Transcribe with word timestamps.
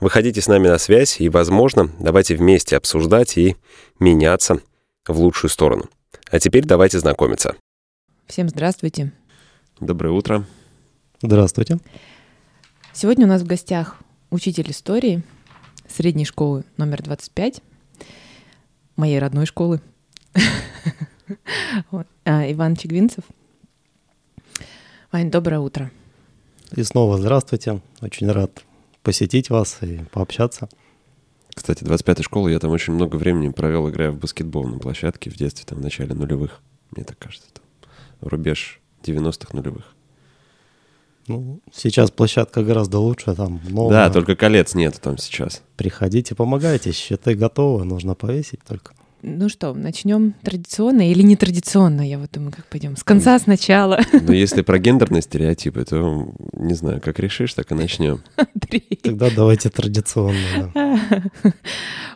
Выходите 0.00 0.40
с 0.40 0.48
нами 0.48 0.66
на 0.66 0.78
связь 0.78 1.20
и, 1.20 1.28
возможно, 1.28 1.90
давайте 1.98 2.34
вместе 2.34 2.76
обсуждать 2.76 3.36
и 3.36 3.56
меняться 3.98 4.60
в 5.06 5.20
лучшую 5.20 5.50
сторону. 5.50 5.90
А 6.30 6.40
теперь 6.40 6.64
давайте 6.64 6.98
знакомиться. 6.98 7.54
Всем 8.26 8.48
здравствуйте. 8.48 9.12
Доброе 9.78 10.12
утро. 10.12 10.46
Здравствуйте. 11.20 11.78
Сегодня 12.94 13.26
у 13.26 13.28
нас 13.28 13.42
в 13.42 13.46
гостях 13.46 13.98
учитель 14.30 14.70
истории 14.70 15.22
средней 15.86 16.24
школы 16.24 16.64
номер 16.78 17.02
25, 17.02 17.60
моей 18.96 19.18
родной 19.18 19.44
школы, 19.44 19.82
а, 22.24 22.50
Иван 22.50 22.76
Чегвинцев. 22.76 23.24
Вань, 25.12 25.30
доброе 25.30 25.60
утро. 25.60 25.90
И 26.74 26.82
снова 26.84 27.18
здравствуйте. 27.18 27.80
Очень 28.00 28.30
рад 28.30 28.64
посетить 29.02 29.50
вас 29.50 29.78
и 29.82 30.00
пообщаться. 30.12 30.68
Кстати, 31.54 31.82
25-я 31.82 32.22
школа, 32.22 32.48
я 32.48 32.58
там 32.58 32.70
очень 32.70 32.92
много 32.94 33.16
времени 33.16 33.48
провел, 33.48 33.88
играя 33.88 34.10
в 34.10 34.18
баскетбол 34.18 34.66
на 34.68 34.78
площадке 34.78 35.30
в 35.30 35.36
детстве, 35.36 35.64
там 35.66 35.78
в 35.78 35.82
начале 35.82 36.14
нулевых, 36.14 36.60
мне 36.92 37.04
так 37.04 37.18
кажется. 37.18 37.48
Там, 37.52 37.88
рубеж 38.20 38.80
90-х 39.02 39.56
нулевых. 39.56 39.94
Ну, 41.26 41.60
сейчас 41.72 42.10
площадка 42.10 42.64
гораздо 42.64 42.98
лучше, 42.98 43.34
там 43.34 43.60
много. 43.64 43.90
Да, 43.90 44.10
только 44.10 44.36
колец 44.36 44.74
нет 44.74 45.00
там 45.00 45.18
сейчас. 45.18 45.62
Приходите, 45.76 46.34
помогайте, 46.34 46.92
щиты 46.92 47.34
готовы, 47.34 47.84
нужно 47.84 48.14
повесить 48.14 48.60
только. 48.66 48.94
Ну 49.22 49.48
что, 49.48 49.74
начнем 49.74 50.32
традиционно 50.42 51.10
или 51.10 51.22
нетрадиционно? 51.22 52.00
Я 52.00 52.18
вот 52.18 52.30
думаю, 52.32 52.52
как 52.52 52.66
пойдем. 52.66 52.96
С 52.96 53.04
конца 53.04 53.38
сначала. 53.38 54.00
Ну, 54.12 54.32
если 54.32 54.62
про 54.62 54.78
гендерные 54.78 55.22
стереотипы, 55.22 55.84
то 55.84 56.32
не 56.52 56.74
знаю, 56.74 57.00
как 57.00 57.18
решишь, 57.18 57.54
так 57.54 57.72
и 57.72 57.74
начнем. 57.74 58.22
Андрей. 58.36 58.98
Тогда 59.02 59.28
давайте 59.34 59.70
традиционно. 59.70 60.70
Да. 60.74 61.22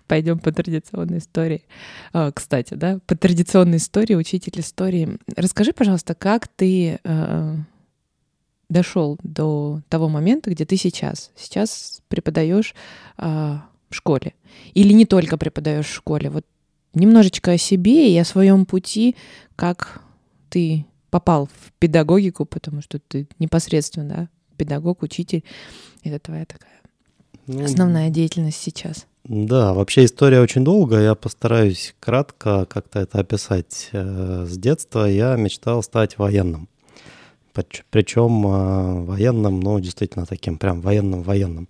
Пойдем 0.07 0.39
по 0.39 0.53
традиционной 0.53 1.19
истории. 1.19 1.65
А, 2.13 2.31
кстати, 2.31 2.75
да, 2.75 3.01
по 3.07 3.17
традиционной 3.17 3.79
истории, 3.79 4.15
учитель 4.15 4.61
истории. 4.61 5.19
Расскажи, 5.35 5.73
пожалуйста, 5.73 6.15
как 6.15 6.47
ты 6.47 7.01
э, 7.03 7.57
дошел 8.69 9.19
до 9.23 9.81
того 9.89 10.09
момента, 10.09 10.51
где 10.51 10.65
ты 10.65 10.77
сейчас? 10.77 11.33
Сейчас 11.37 12.03
преподаешь 12.09 12.75
э, 13.19 13.59
в 13.91 13.95
школе. 13.95 14.35
Или 14.75 14.93
не 14.93 15.07
только 15.07 15.37
преподаешь 15.37 15.87
в 15.87 15.95
школе. 15.95 16.31
Вот 16.31 16.45
немножечко 16.95 17.53
о 17.53 17.59
себе 17.59 18.13
и 18.13 18.19
о 18.19 18.25
своем 18.25 18.67
пути, 18.67 19.17
как 19.57 20.03
ты 20.49 20.87
попал 21.11 21.47
в 21.47 21.73
педагогику, 21.79 22.45
потому 22.45 22.83
что 22.83 22.99
ты 22.99 23.29
непосредственно 23.39 24.09
да, 24.09 24.29
педагог, 24.57 25.03
учитель. 25.03 25.45
Это 26.03 26.19
твоя 26.19 26.45
такая 26.45 26.73
ну, 27.47 27.65
основная 27.65 28.11
деятельность 28.11 28.61
сейчас. 28.61 29.07
Да, 29.25 29.73
вообще 29.73 30.05
история 30.05 30.41
очень 30.41 30.65
долгая. 30.65 31.03
Я 31.03 31.15
постараюсь 31.15 31.95
кратко 31.99 32.67
как-то 32.67 33.01
это 33.01 33.21
описать. 33.21 33.89
Э, 33.93 34.47
с 34.49 34.57
детства 34.59 35.07
я 35.07 35.37
мечтал 35.37 35.83
стать 35.83 36.19
военным. 36.19 36.69
Причем 37.91 38.47
э, 38.47 39.05
военным, 39.05 39.61
ну, 39.61 39.79
действительно 39.81 40.27
таким 40.27 40.59
прям 40.59 40.81
военным-военным. 40.81 41.69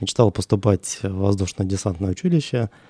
Мечтал 0.00 0.30
поступать 0.32 0.98
в 1.02 1.08
воздушно-десантное 1.08 2.10
училище– 2.10 2.70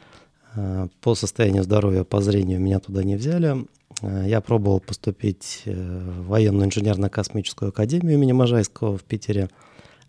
по 1.01 1.15
состоянию 1.15 1.63
здоровья, 1.63 2.05
по 2.05 2.21
зрению 2.21 2.61
меня 2.61 2.79
туда 2.81 3.03
не 3.03 3.17
взяли. 3.17 3.67
Э, 4.03 4.25
я 4.27 4.41
пробовал 4.41 4.81
поступить 4.81 5.63
э, 5.65 5.73
в 5.73 6.27
военную 6.27 6.67
инженерно-космическую 6.67 7.71
академию 7.71 8.15
имени 8.15 8.33
Можайского 8.33 8.97
в 8.97 9.05
Питере. 9.05 9.51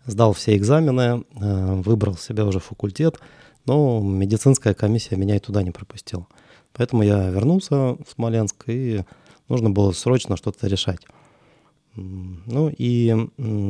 Сдал 0.06 0.32
все 0.32 0.56
экзамены, 0.56 1.24
выбрал 1.34 2.16
себе 2.16 2.42
уже 2.42 2.58
факультет, 2.58 3.20
но 3.66 4.00
медицинская 4.00 4.72
комиссия 4.72 5.16
меня 5.16 5.36
и 5.36 5.40
туда 5.40 5.62
не 5.62 5.72
пропустила. 5.72 6.26
Поэтому 6.72 7.02
я 7.02 7.28
вернулся 7.28 7.76
в 7.76 8.06
Смоленск, 8.14 8.64
и 8.66 9.04
нужно 9.48 9.68
было 9.68 9.92
срочно 9.92 10.38
что-то 10.38 10.66
решать. 10.68 11.00
Ну 11.96 12.72
и 12.76 13.28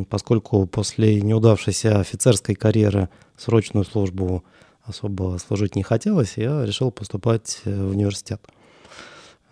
поскольку 0.09 0.67
после 0.67 1.21
неудавшейся 1.21 2.01
офицерской 2.01 2.55
карьеры 2.55 3.09
срочную 3.37 3.85
службу 3.85 4.45
особо 4.85 5.39
служить 5.39 5.77
не 5.77 5.83
хотелось, 5.83 6.37
я 6.37 6.65
решил 6.65 6.91
поступать 6.91 7.61
э, 7.65 7.85
в 7.85 7.91
университет. 7.91 8.41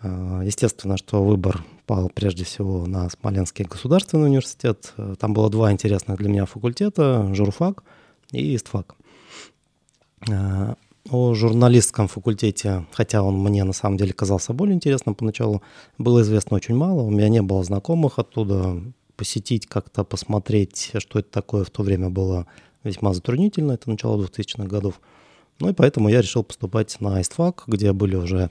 А, 0.01 0.41
естественно, 0.43 0.97
что 0.97 1.23
выбор 1.23 1.63
пал 1.85 2.09
прежде 2.09 2.43
всего 2.45 2.85
на 2.85 3.09
Смоленский 3.09 3.65
государственный 3.65 4.27
университет. 4.27 4.93
Э, 4.97 5.15
там 5.19 5.33
было 5.33 5.49
два 5.49 5.71
интересных 5.71 6.17
для 6.17 6.29
меня 6.29 6.45
факультета– 6.45 7.29
журфак 7.33 7.83
и 8.31 8.55
истфак. 8.55 8.95
А, 10.29 10.75
о 11.09 11.33
журналистском 11.33 12.07
факультете, 12.07 12.85
хотя 12.91 13.23
он 13.23 13.39
мне 13.39 13.63
на 13.63 13.73
самом 13.73 13.97
деле 13.97 14.13
казался 14.13 14.53
более 14.53 14.75
интересным 14.75 15.15
поначалу, 15.15 15.61
было 15.97 16.21
известно 16.21 16.57
очень 16.57 16.75
мало. 16.75 17.01
У 17.01 17.09
меня 17.09 17.29
не 17.29 17.41
было 17.41 17.63
знакомых 17.63 18.19
оттуда. 18.19 18.81
Посетить 19.15 19.67
как-то, 19.67 20.05
посмотреть, 20.05 20.91
что 20.97 21.19
это 21.19 21.29
такое 21.29 21.65
в 21.65 21.69
то 21.69 21.83
время 21.83 22.09
было 22.09 22.47
весьма 22.83 23.13
затруднительно. 23.13 23.73
Это 23.73 23.89
начало 23.89 24.23
2000-х 24.23 24.63
годов. 24.65 25.01
Ну 25.59 25.69
и 25.69 25.73
поэтому 25.73 26.09
я 26.09 26.21
решил 26.21 26.43
поступать 26.43 26.99
на 26.99 27.21
ИСТФАК, 27.21 27.63
где 27.67 27.93
были 27.93 28.15
уже 28.15 28.49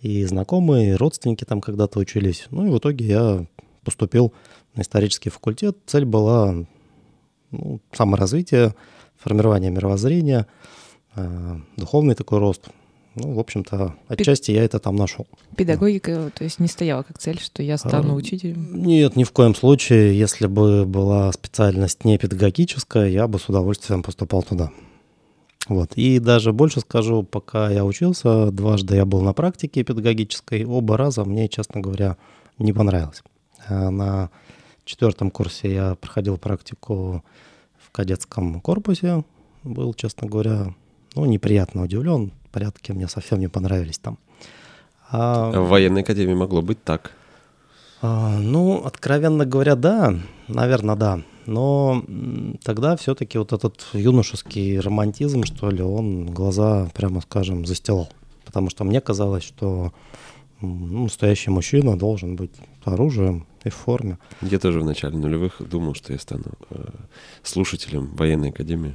и 0.00 0.24
знакомые, 0.24 0.92
и 0.92 0.94
родственники 0.94 1.44
там 1.44 1.60
когда-то 1.60 1.98
учились. 1.98 2.46
Ну 2.50 2.66
и 2.66 2.70
в 2.70 2.78
итоге 2.78 3.06
я 3.06 3.46
поступил 3.84 4.32
на 4.74 4.82
исторический 4.82 5.30
факультет. 5.30 5.76
Цель 5.86 6.04
была 6.04 6.54
ну, 7.50 7.80
саморазвитие, 7.92 8.74
формирование 9.16 9.70
мировоззрения, 9.70 10.46
э, 11.14 11.56
духовный 11.76 12.14
такой 12.14 12.38
рост. 12.38 12.68
Ну, 13.14 13.32
в 13.32 13.38
общем-то, 13.38 13.94
отчасти 14.08 14.50
я 14.50 14.62
это 14.62 14.78
там 14.78 14.94
нашел. 14.94 15.26
Педагогика, 15.56 16.14
да. 16.14 16.30
то 16.30 16.44
есть 16.44 16.58
не 16.58 16.68
стояла 16.68 17.02
как 17.02 17.18
цель, 17.18 17.40
что 17.40 17.62
я 17.62 17.78
стану 17.78 18.12
а, 18.12 18.14
учителем? 18.14 18.84
Нет, 18.84 19.16
ни 19.16 19.24
в 19.24 19.32
коем 19.32 19.54
случае. 19.54 20.18
Если 20.18 20.46
бы 20.46 20.84
была 20.84 21.32
специальность 21.32 22.04
не 22.04 22.18
педагогическая, 22.18 23.08
я 23.08 23.26
бы 23.26 23.38
с 23.38 23.48
удовольствием 23.48 24.02
поступал 24.02 24.42
туда. 24.42 24.70
Вот. 25.68 25.94
И 25.94 26.18
даже 26.18 26.52
больше 26.52 26.80
скажу, 26.80 27.22
пока 27.22 27.70
я 27.70 27.84
учился, 27.84 28.50
дважды 28.50 28.96
я 28.96 29.04
был 29.04 29.22
на 29.22 29.32
практике 29.32 29.82
педагогической, 29.82 30.64
оба 30.64 30.96
раза 30.96 31.24
мне, 31.24 31.48
честно 31.48 31.80
говоря, 31.80 32.16
не 32.58 32.72
понравилось. 32.72 33.22
А 33.68 33.90
на 33.90 34.30
четвертом 34.84 35.30
курсе 35.30 35.72
я 35.72 35.94
проходил 35.96 36.38
практику 36.38 37.24
в 37.78 37.90
кадетском 37.90 38.60
корпусе, 38.60 39.24
был, 39.64 39.92
честно 39.94 40.28
говоря, 40.28 40.74
ну, 41.14 41.24
неприятно 41.24 41.82
удивлен, 41.82 42.32
порядки 42.52 42.92
мне 42.92 43.08
совсем 43.08 43.40
не 43.40 43.48
понравились 43.48 43.98
там. 43.98 44.18
А... 45.10 45.50
В 45.50 45.68
военной 45.68 46.02
академии 46.02 46.34
могло 46.34 46.62
быть 46.62 46.82
так? 46.84 47.12
А, 48.02 48.38
ну, 48.38 48.84
откровенно 48.84 49.44
говоря, 49.44 49.74
да, 49.74 50.14
наверное, 50.46 50.96
да. 50.96 51.20
Но 51.46 52.04
тогда 52.62 52.96
все-таки 52.96 53.38
вот 53.38 53.52
этот 53.52 53.86
юношеский 53.92 54.78
романтизм, 54.80 55.44
что 55.44 55.70
ли, 55.70 55.82
он 55.82 56.26
глаза, 56.26 56.90
прямо 56.94 57.20
скажем, 57.20 57.64
застилал. 57.64 58.08
Потому 58.44 58.70
что 58.70 58.84
мне 58.84 59.00
казалось, 59.00 59.44
что 59.44 59.92
ну, 60.60 61.04
настоящий 61.04 61.50
мужчина 61.50 61.98
должен 61.98 62.36
быть 62.36 62.52
оружием 62.84 63.46
и 63.64 63.68
в 63.68 63.74
форме. 63.74 64.18
Я 64.42 64.58
тоже 64.58 64.80
в 64.80 64.84
начале 64.84 65.16
нулевых 65.16 65.60
думал, 65.68 65.94
что 65.94 66.12
я 66.12 66.18
стану 66.18 66.44
э, 66.70 66.84
слушателем 67.42 68.14
военной 68.16 68.50
академии. 68.50 68.94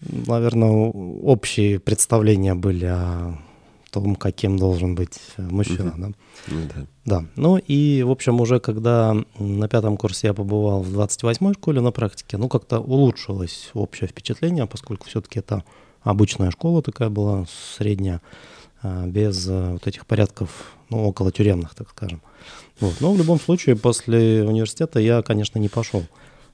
Наверное, 0.00 0.70
общие 0.70 1.78
представления 1.78 2.54
были 2.54 2.86
о 2.86 3.38
том, 3.94 4.16
каким 4.16 4.58
должен 4.58 4.94
быть 4.94 5.18
э, 5.36 5.42
мужчина. 5.42 5.94
Uh-huh. 5.96 6.00
Да? 6.00 6.12
Ну, 6.48 6.60
да. 6.74 6.86
да. 7.04 7.26
Ну 7.36 7.56
и, 7.56 8.02
в 8.02 8.10
общем, 8.10 8.40
уже 8.40 8.60
когда 8.60 9.16
на 9.38 9.68
пятом 9.68 9.96
курсе 9.96 10.28
я 10.28 10.34
побывал 10.34 10.82
в 10.82 10.98
28-й 10.98 11.54
школе 11.54 11.80
на 11.80 11.92
практике, 11.92 12.36
ну 12.36 12.48
как-то 12.48 12.80
улучшилось 12.80 13.70
общее 13.74 14.08
впечатление, 14.08 14.66
поскольку 14.66 15.06
все-таки 15.06 15.38
это 15.38 15.64
обычная 16.02 16.50
школа 16.50 16.82
такая 16.82 17.08
была, 17.08 17.46
средняя, 17.76 18.20
а, 18.82 19.06
без 19.06 19.48
э, 19.48 19.72
вот 19.72 19.86
этих 19.86 20.06
порядков, 20.06 20.76
ну, 20.90 21.06
около 21.06 21.32
тюремных, 21.32 21.74
так 21.74 21.88
скажем. 21.90 22.20
Вот. 22.80 23.00
Но 23.00 23.12
в 23.12 23.18
любом 23.18 23.40
случае 23.40 23.76
после 23.76 24.44
университета 24.44 25.00
я, 25.00 25.22
конечно, 25.22 25.58
не 25.58 25.68
пошел 25.68 26.04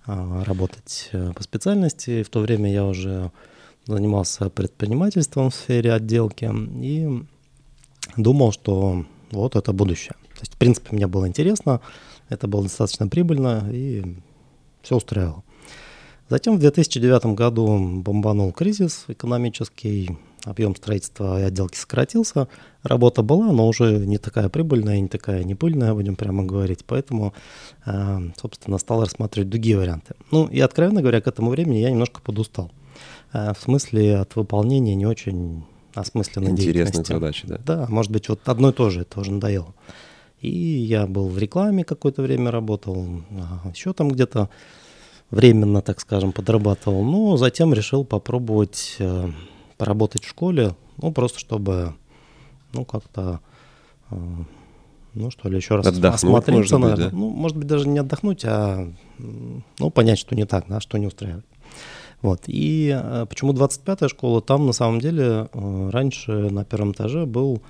а, 0.07 0.45
работать 0.45 1.09
э, 1.13 1.33
по 1.35 1.43
специальности. 1.43 2.23
В 2.23 2.31
то 2.31 2.41
время 2.41 2.73
я 2.73 2.85
уже 2.85 3.33
занимался 3.95 4.51
предпринимательством 4.51 5.51
в 5.51 5.55
сфере 5.55 5.93
отделки 5.93 6.51
и 6.83 7.25
думал, 8.17 8.53
что 8.53 9.05
вот 9.31 9.57
это 9.57 9.73
будущее. 9.73 10.15
То 10.35 10.41
есть, 10.41 10.55
в 10.55 10.57
принципе, 10.57 10.95
мне 10.97 11.07
было 11.07 11.29
интересно, 11.29 11.81
это 12.29 12.49
было 12.49 12.63
достаточно 12.63 13.09
прибыльно 13.09 13.69
и 13.73 14.17
все 14.83 14.97
устраивало. 14.97 15.45
Затем 16.29 16.57
в 16.57 16.61
2009 16.61 17.35
году 17.35 18.01
бомбанул 18.03 18.53
кризис 18.53 19.05
экономический, 19.09 20.17
объем 20.45 20.77
строительства 20.77 21.41
и 21.41 21.43
отделки 21.43 21.77
сократился. 21.77 22.47
Работа 22.85 23.23
была, 23.23 23.53
но 23.53 23.67
уже 23.67 24.07
не 24.07 24.19
такая 24.19 24.49
прибыльная, 24.49 25.01
не 25.01 25.09
такая 25.09 25.43
непыльная, 25.43 25.93
будем 25.93 26.17
прямо 26.17 26.45
говорить. 26.45 26.85
Поэтому, 26.87 27.35
э, 27.85 28.19
собственно, 28.41 28.79
стал 28.79 29.01
рассматривать 29.03 29.51
другие 29.51 29.77
варианты. 29.77 30.15
Ну 30.31 30.47
и, 30.47 30.61
откровенно 30.61 31.01
говоря, 31.01 31.21
к 31.21 31.27
этому 31.27 31.51
времени 31.51 31.79
я 31.79 31.91
немножко 31.91 32.21
подустал. 32.23 32.71
Э, 33.33 33.53
в 33.53 33.61
смысле 33.61 34.19
от 34.19 34.37
выполнения 34.37 34.95
не 34.95 35.07
очень 35.07 35.65
осмысленной 35.95 36.53
Интересная 36.53 37.05
задача, 37.05 37.47
да? 37.47 37.59
Да, 37.65 37.87
может 37.89 38.11
быть, 38.11 38.29
вот 38.29 38.41
одно 38.49 38.71
и 38.71 38.73
то 38.73 38.91
же, 38.91 39.03
это 39.03 39.21
уже 39.21 39.33
надоело. 39.33 39.75
И 40.41 40.51
я 40.51 41.07
был 41.07 41.29
в 41.29 41.39
рекламе 41.39 41.85
какое-то 41.85 42.23
время 42.23 42.51
работал, 42.51 43.07
еще 43.75 43.93
там 43.93 44.09
где-то 44.09 44.49
временно, 45.31 45.83
так 45.83 46.01
скажем, 46.01 46.33
подрабатывал. 46.33 47.05
Но 47.05 47.37
затем 47.37 47.75
решил 47.75 48.05
попробовать 48.05 48.97
э, 48.99 49.29
поработать 49.77 50.25
в 50.25 50.29
школе, 50.29 50.75
ну, 51.01 51.13
просто 51.13 51.39
чтобы, 51.39 51.95
ну, 52.73 52.85
как-то, 52.85 53.41
э, 54.11 54.17
ну, 55.15 55.31
что 55.31 55.49
ли, 55.49 55.57
еще 55.57 55.77
раз 55.77 55.87
отдохнуть, 55.87 56.15
осмотреться, 56.15 56.79
может 56.79 56.99
быть, 56.99 57.11
да? 57.11 57.17
Ну, 57.17 57.31
может 57.31 57.57
быть, 57.57 57.67
даже 57.67 57.87
не 57.87 57.99
отдохнуть, 57.99 58.45
а, 58.45 58.93
ну, 59.19 59.91
понять, 59.91 60.19
что 60.19 60.35
не 60.35 60.47
так, 60.47 60.65
да, 60.69 60.81
что 60.81 60.99
не 60.99 61.07
устраивает. 61.07 61.45
Вот. 62.23 62.43
И 62.47 62.95
э, 62.95 63.27
почему 63.29 63.53
25-я 63.53 64.09
школа? 64.09 64.43
Там, 64.43 64.67
на 64.67 64.73
самом 64.73 65.01
деле, 65.01 65.49
раньше 65.53 66.33
на 66.33 66.65
первом 66.65 66.93
этаже 66.93 67.27
был 67.27 67.63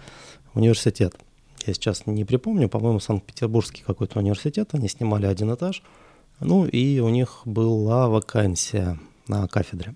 университет. 0.54 1.14
Я 1.66 1.74
сейчас 1.74 2.06
не 2.06 2.24
припомню, 2.24 2.68
по-моему, 2.68 3.00
Санкт-Петербургский 3.00 3.82
какой-то 3.86 4.18
университет, 4.18 4.70
они 4.72 4.88
снимали 4.88 5.26
один 5.26 5.52
этаж, 5.54 5.82
ну 6.40 6.64
и 6.64 7.00
у 7.00 7.08
них 7.10 7.42
была 7.44 8.08
вакансия 8.08 8.98
на 9.28 9.46
кафедре. 9.46 9.94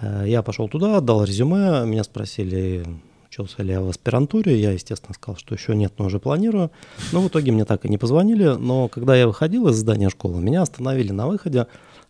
Э, 0.00 0.24
я 0.26 0.42
пошел 0.42 0.68
туда, 0.68 0.98
отдал 0.98 1.24
резюме, 1.24 1.86
меня 1.86 2.04
спросили, 2.04 2.84
учился 3.28 3.62
ли 3.62 3.72
я 3.72 3.80
в 3.80 3.88
аспирантуре, 3.88 4.60
я, 4.60 4.72
естественно, 4.72 5.14
сказал, 5.14 5.38
что 5.38 5.54
еще 5.54 5.74
нет, 5.74 5.94
но 5.98 6.06
уже 6.06 6.20
планирую. 6.20 6.70
Но 7.12 7.22
в 7.22 7.28
итоге 7.28 7.52
мне 7.52 7.64
так 7.64 7.84
и 7.86 7.88
не 7.88 7.98
позвонили, 7.98 8.56
но 8.58 8.88
когда 8.88 9.16
я 9.16 9.26
выходил 9.26 9.68
из 9.68 9.76
здания 9.76 10.10
школы, 10.10 10.40
меня 10.40 10.62
остановили 10.62 11.12
на 11.12 11.26
выходе, 11.26 11.66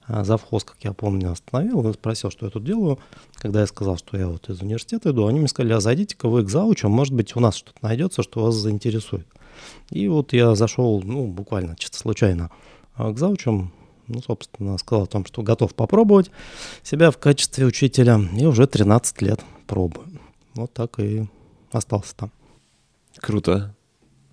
завхоз, 0.09 0.65
как 0.65 0.77
я 0.81 0.93
помню, 0.93 1.33
остановил 1.33 1.89
и 1.89 1.93
спросил, 1.93 2.31
что 2.31 2.47
я 2.47 2.51
тут 2.51 2.65
делаю. 2.65 2.99
Когда 3.35 3.61
я 3.61 3.67
сказал, 3.67 3.97
что 3.97 4.17
я 4.17 4.29
вот 4.29 4.49
из 4.49 4.61
университета 4.61 5.11
иду, 5.11 5.27
они 5.27 5.39
мне 5.41 5.49
сказали, 5.49 5.73
а 5.73 5.81
зайдите-ка 5.81 6.29
вы 6.29 6.45
к 6.45 6.49
заучам, 6.49 6.93
может 6.93 7.15
быть, 7.15 7.35
у 7.37 7.41
нас 7.41 7.57
что-то 7.57 7.79
найдется, 7.83 8.23
что 8.23 8.45
вас 8.45 8.55
заинтересует. 8.55 9.27
И 9.91 10.07
вот 10.09 10.33
я 10.33 10.55
зашел, 10.55 11.03
ну, 11.03 11.27
буквально, 11.27 11.77
чисто 11.77 11.99
случайно 11.99 12.51
а, 12.95 13.13
к 13.13 13.19
заучам, 13.19 13.73
ну, 14.07 14.23
собственно, 14.23 14.79
сказал 14.79 15.05
о 15.05 15.09
том, 15.09 15.25
что 15.25 15.43
готов 15.43 15.75
попробовать 15.75 16.31
себя 16.83 17.11
в 17.11 17.19
качестве 17.19 17.67
учителя, 17.67 18.21
и 18.37 18.47
уже 18.47 18.67
13 18.67 19.23
лет 19.23 19.41
пробую. 19.67 20.07
Вот 20.55 20.73
так 20.73 20.99
и 21.01 21.27
остался 21.73 22.15
там. 22.17 22.33
Круто. 23.17 23.75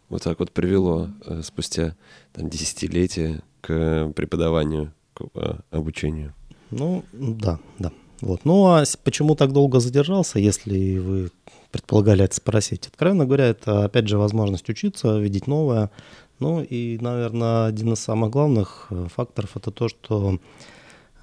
Вот 0.10 0.22
так 0.22 0.40
вот 0.40 0.52
привело 0.52 1.10
э, 1.26 1.42
спустя 1.44 1.96
там, 2.34 2.50
десятилетия 2.50 3.42
к 3.62 4.12
преподаванию 4.16 4.94
к 5.14 5.24
э, 5.36 5.56
обучению. 5.72 6.34
Ну, 6.72 7.04
да, 7.14 7.60
да. 7.80 7.92
Вот. 8.22 8.46
Ну, 8.46 8.66
а 8.68 8.84
почему 9.04 9.36
так 9.36 9.52
долго 9.52 9.80
задержался, 9.80 10.40
если 10.40 10.98
вы 10.98 11.30
предполагали 11.72 12.24
это 12.24 12.36
спросить? 12.36 12.88
Откровенно 12.88 13.26
говоря, 13.26 13.48
это, 13.48 13.86
опять 13.86 14.08
же, 14.08 14.18
возможность 14.18 14.70
учиться, 14.70 15.20
видеть 15.20 15.48
новое. 15.48 15.92
Ну, 16.40 16.62
и, 16.62 16.98
наверное, 17.00 17.66
один 17.68 17.94
из 17.94 18.00
самых 18.00 18.32
главных 18.32 18.88
э, 18.90 19.08
факторов– 19.14 19.52
это 19.56 19.72
то, 19.72 19.90
что 19.90 20.40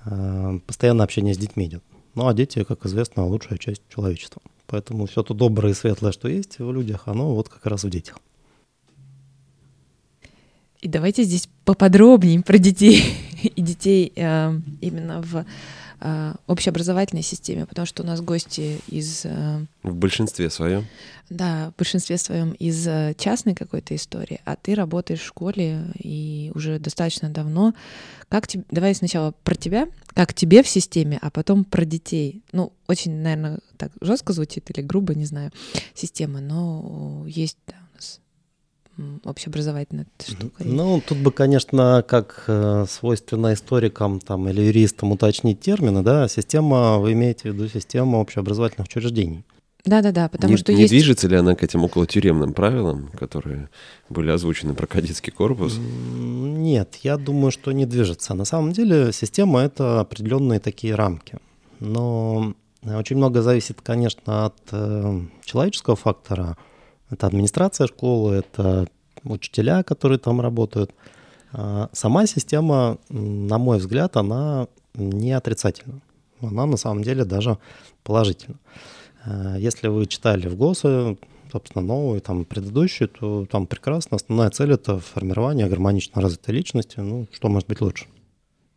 э, 0.04 0.58
постоянное 0.66 1.04
общение 1.04 1.34
с 1.34 1.38
детьми 1.38 1.66
идет. 1.66 1.82
Ну, 2.14 2.26
а 2.26 2.34
дети, 2.34 2.64
как 2.64 2.84
известно, 2.86 3.26
лучшая 3.26 3.58
часть 3.58 3.82
человечества. 3.88 4.42
Поэтому 4.66 5.06
все 5.06 5.22
то 5.22 5.34
доброе 5.34 5.72
и 5.72 5.74
светлое, 5.74 6.12
что 6.12 6.28
есть 6.28 6.58
в 6.58 6.72
людях, 6.72 7.02
оно 7.06 7.34
вот 7.34 7.48
как 7.48 7.66
раз 7.66 7.84
в 7.84 7.90
детях. 7.90 8.18
И 10.80 10.88
давайте 10.88 11.24
здесь 11.24 11.48
поподробнее 11.64 12.42
про 12.42 12.58
детей 12.58 13.02
и 13.56 13.62
детей 13.62 14.12
э, 14.16 14.52
именно 14.80 15.22
в 15.22 15.44
э, 16.00 16.34
общеобразовательной 16.46 17.22
системе, 17.22 17.66
потому 17.66 17.86
что 17.86 18.02
у 18.02 18.06
нас 18.06 18.20
гости 18.20 18.80
из... 18.88 19.22
Э, 19.24 19.64
в 19.82 19.94
большинстве 19.94 20.50
своем? 20.50 20.86
Да, 21.28 21.72
в 21.74 21.78
большинстве 21.78 22.18
своем 22.18 22.52
из 22.52 22.86
э, 22.86 23.14
частной 23.16 23.54
какой-то 23.54 23.94
истории, 23.94 24.40
а 24.44 24.56
ты 24.56 24.74
работаешь 24.74 25.20
в 25.20 25.26
школе 25.26 25.84
и 25.98 26.50
уже 26.54 26.78
достаточно 26.78 27.28
давно. 27.28 27.74
Как 28.28 28.46
тебе... 28.46 28.64
Давай 28.70 28.94
сначала 28.94 29.32
про 29.44 29.54
тебя, 29.54 29.88
как 30.14 30.34
тебе 30.34 30.62
в 30.62 30.68
системе, 30.68 31.18
а 31.22 31.30
потом 31.30 31.64
про 31.64 31.84
детей. 31.84 32.42
Ну, 32.52 32.72
очень, 32.88 33.14
наверное, 33.16 33.60
так 33.76 33.92
жестко 34.00 34.32
звучит 34.32 34.70
или 34.70 34.84
грубо, 34.84 35.14
не 35.14 35.24
знаю, 35.24 35.52
система, 35.94 36.40
но 36.40 37.24
есть 37.26 37.58
да, 37.66 37.74
общеобразовательная 39.24 40.06
штука. 40.18 40.64
Ну, 40.64 41.02
тут 41.06 41.18
бы, 41.18 41.32
конечно, 41.32 42.04
как 42.06 42.44
э, 42.46 42.86
свойственно 42.88 43.54
историкам 43.54 44.20
там, 44.20 44.48
или 44.48 44.62
юристам 44.62 45.12
уточнить 45.12 45.60
термины, 45.60 46.02
да, 46.02 46.28
система, 46.28 46.98
вы 46.98 47.12
имеете 47.12 47.50
в 47.50 47.54
виду 47.54 47.68
систему 47.68 48.20
общеобразовательных 48.20 48.86
учреждений. 48.86 49.44
Да-да-да, 49.86 50.28
потому 50.28 50.52
не, 50.52 50.56
что 50.58 50.72
не 50.72 50.82
есть... 50.82 50.90
движется 50.90 51.26
ли 51.28 51.36
она 51.36 51.54
к 51.54 51.62
этим 51.62 51.82
около 51.84 52.06
тюремным 52.06 52.52
правилам, 52.52 53.10
которые 53.18 53.70
были 54.10 54.30
озвучены 54.30 54.74
про 54.74 54.86
кадетский 54.86 55.32
корпус? 55.32 55.78
Нет, 55.78 56.96
я 57.02 57.16
думаю, 57.16 57.50
что 57.50 57.72
не 57.72 57.86
движется. 57.86 58.34
На 58.34 58.44
самом 58.44 58.72
деле 58.72 59.10
система— 59.12 59.60
это 59.62 60.00
определенные 60.00 60.60
такие 60.60 60.94
рамки. 60.94 61.38
Но 61.78 62.54
очень 62.82 63.16
много 63.16 63.40
зависит, 63.40 63.80
конечно, 63.82 64.46
от 64.46 64.58
э, 64.72 65.20
человеческого 65.44 65.96
фактора— 65.96 66.58
это 67.10 67.26
администрация 67.26 67.86
школы, 67.86 68.36
это 68.36 68.86
учителя, 69.24 69.82
которые 69.82 70.18
там 70.18 70.40
работают. 70.40 70.92
А 71.52 71.88
сама 71.92 72.26
система, 72.26 72.98
на 73.08 73.58
мой 73.58 73.78
взгляд, 73.78 74.16
она 74.16 74.68
не 74.94 75.32
отрицательна. 75.32 76.00
Она 76.40 76.66
на 76.66 76.76
самом 76.76 77.02
деле 77.02 77.24
даже 77.24 77.58
положительна. 78.02 78.56
А 79.24 79.56
если 79.58 79.88
вы 79.88 80.06
читали 80.06 80.48
в 80.48 80.56
ГОСы, 80.56 81.18
собственно, 81.52 81.84
новую, 81.84 82.20
там, 82.20 82.44
предыдущую, 82.44 83.08
то 83.08 83.46
там 83.46 83.66
прекрасно. 83.66 84.16
Основная 84.16 84.50
цель— 84.50 84.72
это 84.74 84.98
формирование 84.98 85.68
гармонично 85.68 86.22
развитой 86.22 86.54
личности. 86.54 87.00
Ну, 87.00 87.26
что 87.32 87.48
может 87.48 87.68
быть 87.68 87.80
лучше? 87.80 88.06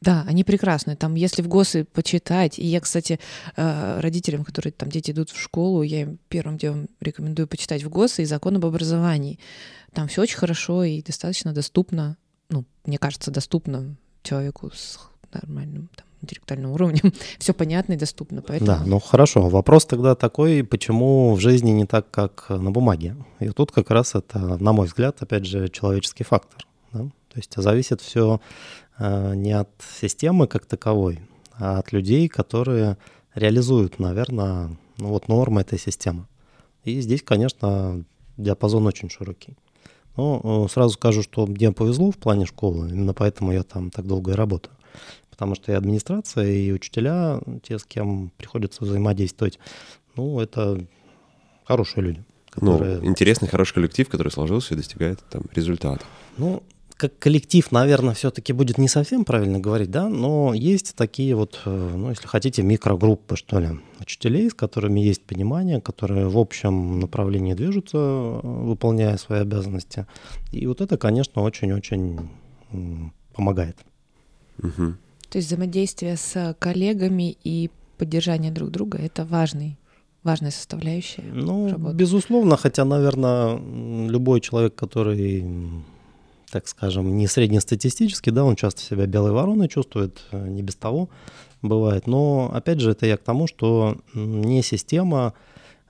Да, 0.03 0.25
они 0.27 0.43
прекрасные. 0.43 0.97
Там, 0.97 1.15
если 1.15 1.41
в 1.41 1.47
ГОСы 1.47 1.85
почитать, 1.85 2.59
и 2.59 2.65
я, 2.65 2.81
кстати, 2.81 3.19
э, 3.55 3.99
родителям, 4.01 4.43
которые 4.43 4.73
там 4.73 4.89
дети 4.89 5.11
идут 5.11 5.29
в 5.29 5.41
школу, 5.41 5.81
я 5.81 6.01
им 6.01 6.19
первым 6.27 6.57
делом 6.57 6.89
рекомендую 6.99 7.47
почитать 7.47 7.83
в 7.83 7.89
ГОСы 7.89 8.23
и 8.23 8.25
закон 8.25 8.57
об 8.57 8.65
образовании. 8.65 9.39
Там 9.93 10.09
все 10.09 10.21
очень 10.21 10.37
хорошо 10.37 10.83
и 10.83 11.01
достаточно 11.01 11.53
доступно, 11.53 12.17
ну, 12.49 12.65
мне 12.85 12.97
кажется, 12.97 13.31
доступно 13.31 13.95
человеку 14.23 14.71
с 14.73 14.99
нормальным 15.31 15.89
там, 15.95 16.05
интеллектуальным 16.21 16.71
уровнем. 16.71 17.13
все 17.39 17.53
понятно 17.53 17.93
и 17.93 17.97
доступно. 17.97 18.41
Поэтому... 18.41 18.67
Да, 18.67 18.83
ну 18.85 18.99
хорошо. 18.99 19.47
Вопрос 19.47 19.85
тогда 19.85 20.15
такой, 20.15 20.65
почему 20.65 21.33
в 21.33 21.39
жизни 21.39 21.71
не 21.71 21.85
так, 21.85 22.11
как 22.11 22.49
на 22.49 22.71
бумаге? 22.71 23.15
И 23.39 23.47
тут 23.51 23.71
как 23.71 23.89
раз 23.89 24.15
это, 24.15 24.57
на 24.61 24.73
мой 24.73 24.87
взгляд, 24.87 25.21
опять 25.21 25.45
же, 25.45 25.69
человеческий 25.69 26.25
фактор. 26.25 26.67
Да? 26.91 27.03
То 27.33 27.39
есть 27.39 27.53
зависит 27.55 28.01
все 28.01 28.41
не 28.99 29.51
от 29.51 29.69
системы 29.99 30.47
как 30.47 30.65
таковой, 30.65 31.19
а 31.53 31.79
от 31.79 31.91
людей, 31.91 32.27
которые 32.27 32.97
реализуют, 33.35 33.99
наверное, 33.99 34.77
ну 34.97 35.09
вот 35.09 35.27
нормы 35.27 35.61
этой 35.61 35.79
системы. 35.79 36.27
И 36.83 36.99
здесь, 37.01 37.23
конечно, 37.23 38.03
диапазон 38.37 38.85
очень 38.87 39.09
широкий. 39.09 39.55
Но 40.15 40.65
э, 40.65 40.71
сразу 40.71 40.93
скажу, 40.93 41.23
что 41.23 41.45
мне 41.47 41.71
повезло 41.71 42.11
в 42.11 42.17
плане 42.17 42.45
школы, 42.45 42.89
именно 42.89 43.13
поэтому 43.13 43.51
я 43.51 43.63
там 43.63 43.89
так 43.89 44.05
долго 44.05 44.31
и 44.31 44.35
работаю. 44.35 44.75
Потому 45.29 45.55
что 45.55 45.71
и 45.71 45.75
администрация, 45.75 46.45
и 46.45 46.71
учителя, 46.71 47.39
те, 47.63 47.79
с 47.79 47.83
кем 47.83 48.31
приходится 48.37 48.83
взаимодействовать, 48.83 49.57
ну, 50.15 50.39
это 50.39 50.85
хорошие 51.63 52.03
люди. 52.03 52.23
Ну, 52.55 52.73
которые... 52.73 52.99
Ну, 52.99 53.07
интересный, 53.07 53.47
хороший 53.47 53.73
коллектив, 53.73 54.07
который 54.07 54.29
сложился 54.29 54.75
и 54.75 54.77
достигает 54.77 55.19
там 55.31 55.43
результата. 55.55 56.05
Ну, 56.37 56.61
как 56.95 57.17
коллектив, 57.19 57.71
наверное, 57.71 58.13
все-таки 58.13 58.53
будет 58.53 58.77
не 58.77 58.87
совсем 58.87 59.25
правильно 59.25 59.59
говорить, 59.59 59.91
да, 59.91 60.09
но 60.09 60.53
есть 60.53 60.95
такие 60.95 61.35
вот, 61.35 61.59
э, 61.65 61.93
ну, 61.95 62.09
если 62.09 62.27
хотите, 62.27 62.63
микрогруппы, 62.63 63.35
что 63.35 63.59
ли, 63.59 63.69
учителей, 63.99 64.49
с 64.49 64.53
которыми 64.53 64.99
есть 64.99 65.23
понимание, 65.23 65.81
которые 65.81 66.27
в 66.27 66.37
общем 66.37 66.99
направлении 66.99 67.53
движутся, 67.53 67.97
э, 67.97 68.39
выполняя 68.43 69.17
свои 69.17 69.41
обязанности. 69.41 70.05
И 70.51 70.65
вот 70.67 70.81
это, 70.81 70.97
конечно, 70.97 71.41
очень-очень 71.41 72.29
помогает. 73.33 73.77
Угу. 74.59 74.93
То 75.29 75.37
есть 75.37 75.47
взаимодействие 75.47 76.17
с 76.17 76.55
коллегами 76.59 77.35
и 77.43 77.69
поддержание 77.97 78.51
друг 78.51 78.69
друга— 78.71 78.97
это 78.99 79.25
важный 79.25 79.77
важная 80.23 80.51
составляющая. 80.51 81.23
Ну, 81.23 81.69
работы. 81.69 81.95
безусловно, 81.95 82.57
хотя, 82.57 82.85
наверное, 82.85 83.59
любой 84.07 84.41
человек, 84.41 84.73
который, 84.73 85.43
так 86.53 86.67
скажем, 86.67 87.17
не 87.17 87.25
среднестатистический, 87.25 88.29
да, 88.29 88.43
он 88.43 88.55
часто 88.55 88.79
себя 88.83 89.07
белой 89.07 89.31
вороной 89.31 89.67
чувствует, 89.67 90.21
э, 90.31 90.47
не 90.47 90.61
без 90.61 90.75
того 90.75 91.09
бывает. 91.63 92.05
Но, 92.05 92.51
опять 92.53 92.79
же, 92.79 92.91
это 92.91 93.07
я 93.07 93.17
к 93.17 93.23
тому, 93.23 93.47
что 93.47 93.97
не 94.13 94.61
система, 94.61 95.33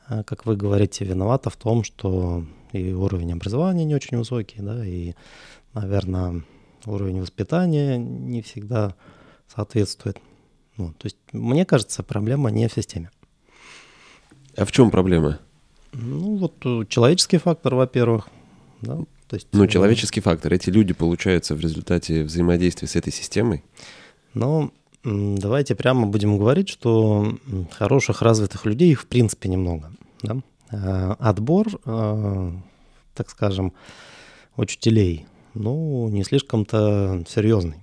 э, 0.07 0.23
как 0.23 0.45
вы 0.45 0.55
говорите, 0.55 1.03
виновата 1.03 1.49
в 1.49 1.57
том, 1.57 1.83
что 1.83 2.45
и 2.71 2.93
уровень 2.93 3.33
образования 3.33 3.83
не 3.83 3.93
очень 3.93 4.17
высокий, 4.17 4.61
да, 4.61 4.85
и, 4.85 5.15
наверное, 5.73 6.43
уровень 6.85 7.19
воспитания 7.19 7.97
не 7.97 8.41
всегда 8.41 8.95
соответствует. 9.53 10.17
Ну, 10.77 10.93
то 10.93 11.07
есть, 11.07 11.17
мне 11.33 11.65
кажется, 11.65 12.03
проблема 12.03 12.51
не 12.51 12.69
в 12.69 12.73
системе. 12.73 13.11
А 14.55 14.63
в 14.63 14.71
чем 14.71 14.91
проблема? 14.91 15.39
Ну, 15.91 16.37
вот 16.37 16.65
э, 16.65 16.85
человеческий 16.87 17.37
фактор, 17.37 17.75
во-первых. 17.75 18.29
Да? 18.79 18.99
То 19.33 19.37
есть, 19.37 19.47
ну, 19.51 19.63
э, 19.63 19.67
человеческий 19.67 20.21
фактор. 20.21 20.53
Эти 20.53 20.69
люди, 20.69 20.93
получаются 20.93 21.55
в 21.55 21.59
результате 21.59 22.23
взаимодействия 22.23 22.87
с 22.87 22.95
этой 22.95 23.11
системой? 23.11 23.63
Ну, 24.35 24.71
давайте 25.03 25.73
прямо 25.73 26.05
будем 26.05 26.37
говорить, 26.37 26.69
что 26.69 27.35
хороших, 27.71 28.21
развитых 28.21 28.65
людей 28.67 28.91
их 28.91 29.01
в 29.01 29.07
принципе 29.07 29.49
немного. 29.49 29.91
Да? 30.21 30.37
Э, 30.71 31.15
отбор, 31.17 31.67
так 33.15 33.29
скажем, 33.29 33.73
учителей, 34.55 35.25
ну, 35.55 36.07
не 36.09 36.23
слишком-то 36.23 37.23
серьезный. 37.27 37.77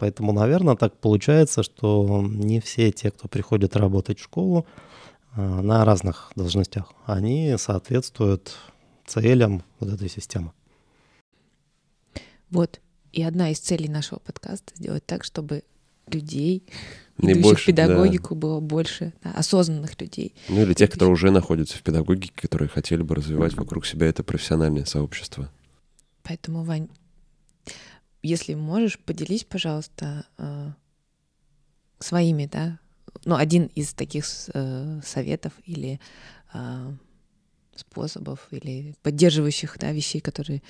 Поэтому, 0.00 0.32
наверное, 0.32 0.74
так 0.74 0.96
получается, 0.96 1.62
что 1.62 2.24
не 2.28 2.60
все 2.60 2.90
те, 2.90 3.12
кто 3.12 3.28
приходит 3.28 3.76
работать 3.76 4.18
в 4.18 4.24
школу, 4.24 4.66
Э, 5.34 5.60
на 5.62 5.84
разных 5.84 6.30
должностях, 6.36 6.92
они 7.06 7.54
соответствуют 7.56 8.58
целям 9.06 9.62
вот 9.80 9.90
этой 9.90 10.10
системы. 10.10 10.52
Вот. 12.52 12.80
И 13.12 13.22
одна 13.22 13.50
из 13.50 13.58
целей 13.58 13.88
нашего 13.88 14.18
подкаста 14.20 14.74
сделать 14.76 15.04
так, 15.04 15.24
чтобы 15.24 15.64
людей, 16.06 16.64
идущих 17.18 17.42
больше, 17.42 17.62
в 17.64 17.66
педагогику, 17.66 18.34
да. 18.34 18.40
было 18.40 18.60
больше 18.60 19.12
да, 19.24 19.32
осознанных 19.32 20.00
людей. 20.00 20.34
Ну 20.48 20.62
или 20.62 20.74
тех, 20.74 20.90
которые 20.90 21.12
уже 21.12 21.30
находятся 21.30 21.78
в 21.78 21.82
педагогике, 21.82 22.32
которые 22.34 22.68
хотели 22.68 23.02
бы 23.02 23.14
развивать 23.14 23.54
вокруг 23.54 23.86
себя 23.86 24.06
это 24.06 24.22
профессиональное 24.22 24.84
сообщество. 24.84 25.50
Поэтому, 26.22 26.62
Вань, 26.62 26.88
если 28.22 28.54
можешь, 28.54 28.98
поделись, 28.98 29.44
пожалуйста, 29.44 30.26
э, 30.38 30.70
своими, 31.98 32.46
да, 32.46 32.78
ну, 33.24 33.36
один 33.36 33.66
из 33.66 33.92
таких 33.94 34.26
э, 34.54 35.00
советов 35.04 35.52
или 35.64 36.00
э, 36.52 36.92
способов 37.74 38.48
или 38.50 38.94
поддерживающих 39.02 39.76
да, 39.78 39.92
вещей, 39.92 40.20
которые 40.20 40.62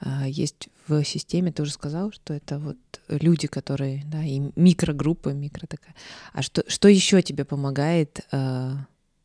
э, 0.00 0.24
есть 0.26 0.68
в 0.86 1.04
системе, 1.04 1.52
ты 1.52 1.62
уже 1.62 1.72
сказал, 1.72 2.12
что 2.12 2.34
это 2.34 2.58
вот 2.58 2.76
люди, 3.08 3.46
которые, 3.46 4.02
да, 4.06 4.22
и 4.22 4.40
микрогруппа, 4.56 5.30
микро 5.30 5.66
такая. 5.66 5.94
А 6.32 6.42
что, 6.42 6.64
что 6.68 6.88
еще 6.88 7.22
тебе 7.22 7.44
помогает 7.44 8.20
э, 8.32 8.72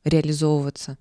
реализовываться? 0.03 0.97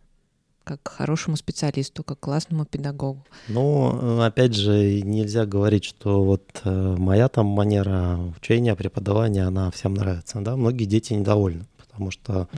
как 0.66 0.88
хорошему 0.88 1.36
специалисту, 1.36 2.02
как 2.02 2.20
классному 2.20 2.64
педагогу. 2.64 3.22
Ну, 3.48 4.22
опять 4.22 4.54
же, 4.54 5.02
нельзя 5.02 5.44
говорить, 5.44 5.84
что 5.84 6.24
вот 6.24 6.62
э, 6.64 6.96
моя 6.98 7.28
там 7.28 7.44
манера 7.44 8.18
учения, 8.34 8.74
преподавания, 8.74 9.42
она 9.42 9.70
всем 9.70 9.92
нравится. 9.92 10.40
Да? 10.40 10.56
Многие 10.56 10.86
дети 10.86 11.12
недовольны 11.12 11.66
потому 11.94 12.10
что 12.10 12.48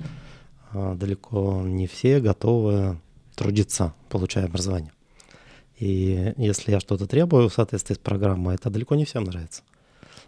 а, 0.72 0.94
далеко 0.94 1.62
не 1.62 1.86
все 1.86 2.20
готовы 2.20 2.98
трудиться, 3.36 3.94
получая 4.08 4.46
образование. 4.46 4.92
И 5.78 6.32
если 6.38 6.72
я 6.72 6.80
что-то 6.80 7.06
требую 7.06 7.48
в 7.48 7.54
соответствии 7.54 7.94
с 7.94 7.98
программой, 7.98 8.54
это 8.54 8.70
далеко 8.70 8.94
не 8.94 9.04
всем 9.04 9.24
нравится. 9.24 9.62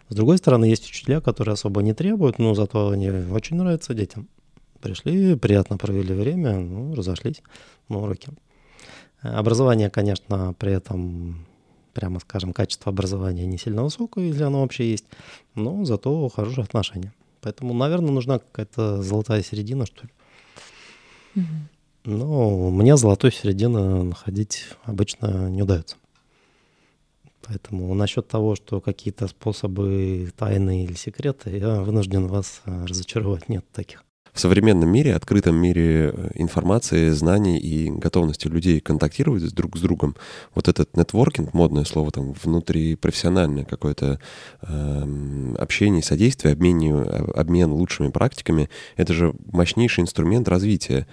С 0.07 0.15
другой 0.15 0.37
стороны, 0.37 0.65
есть 0.65 0.87
учителя, 0.87 1.21
которые 1.21 1.53
особо 1.53 1.81
не 1.81 1.93
требуют, 1.93 2.39
но 2.39 2.53
зато 2.53 2.89
они 2.89 3.09
очень 3.09 3.57
нравятся 3.57 3.93
детям. 3.93 4.27
Пришли, 4.79 5.35
приятно 5.35 5.77
провели 5.77 6.13
время, 6.13 6.57
ну, 6.57 6.95
разошлись 6.95 7.41
на 7.89 7.97
уроке. 7.97 8.29
Образование, 9.21 9.89
конечно, 9.89 10.53
при 10.57 10.71
этом, 10.71 11.45
прямо 11.93 12.19
скажем, 12.19 12.53
качество 12.53 12.91
образования 12.91 13.45
не 13.45 13.57
сильно 13.57 13.83
высокое, 13.83 14.27
если 14.27 14.43
оно 14.43 14.61
вообще 14.61 14.89
есть, 14.89 15.05
но 15.55 15.83
зато 15.83 16.29
хорошие 16.29 16.63
отношения. 16.63 17.13
Поэтому, 17.41 17.73
наверное, 17.73 18.11
нужна 18.11 18.39
какая-то 18.39 19.01
золотая 19.01 19.43
середина, 19.43 19.85
что 19.85 20.03
ли. 20.03 20.09
Угу. 21.35 21.45
Но 22.09 22.71
мне 22.71 22.97
золотой 22.97 23.31
середины 23.31 24.03
находить 24.03 24.65
обычно 24.83 25.47
не 25.47 25.61
удается. 25.61 25.95
Поэтому 27.45 27.93
насчет 27.93 28.27
того, 28.27 28.55
что 28.55 28.81
какие-то 28.81 29.27
способы 29.27 30.31
тайны 30.35 30.85
или 30.85 30.93
секреты, 30.93 31.55
я 31.57 31.81
вынужден 31.81 32.27
вас 32.27 32.61
э, 32.65 32.85
разочаровать. 32.85 33.47
Нет 33.47 33.63
таких 33.71 34.03
в 34.31 34.39
современном 34.39 34.89
мире, 34.89 35.15
открытом 35.15 35.55
мире 35.55 36.13
э, 36.13 36.29
информации, 36.35 37.09
знаний 37.09 37.57
и 37.59 37.89
готовности 37.89 38.47
людей 38.47 38.79
контактировать 38.79 39.53
друг 39.53 39.77
с 39.77 39.81
другом, 39.81 40.15
вот 40.55 40.67
этот 40.67 40.95
нетворкинг, 40.95 41.53
модное 41.53 41.83
слово 41.83 42.11
там, 42.11 42.33
внутрипрофессиональное 42.33 43.65
какое-то 43.65 44.19
э, 44.61 45.55
общение, 45.57 46.01
содействие, 46.01 46.53
обмен, 46.53 47.07
обмен 47.35 47.71
лучшими 47.71 48.09
практиками, 48.09 48.69
это 48.97 49.13
же 49.13 49.33
мощнейший 49.51 50.03
инструмент 50.03 50.47
развития 50.47 51.07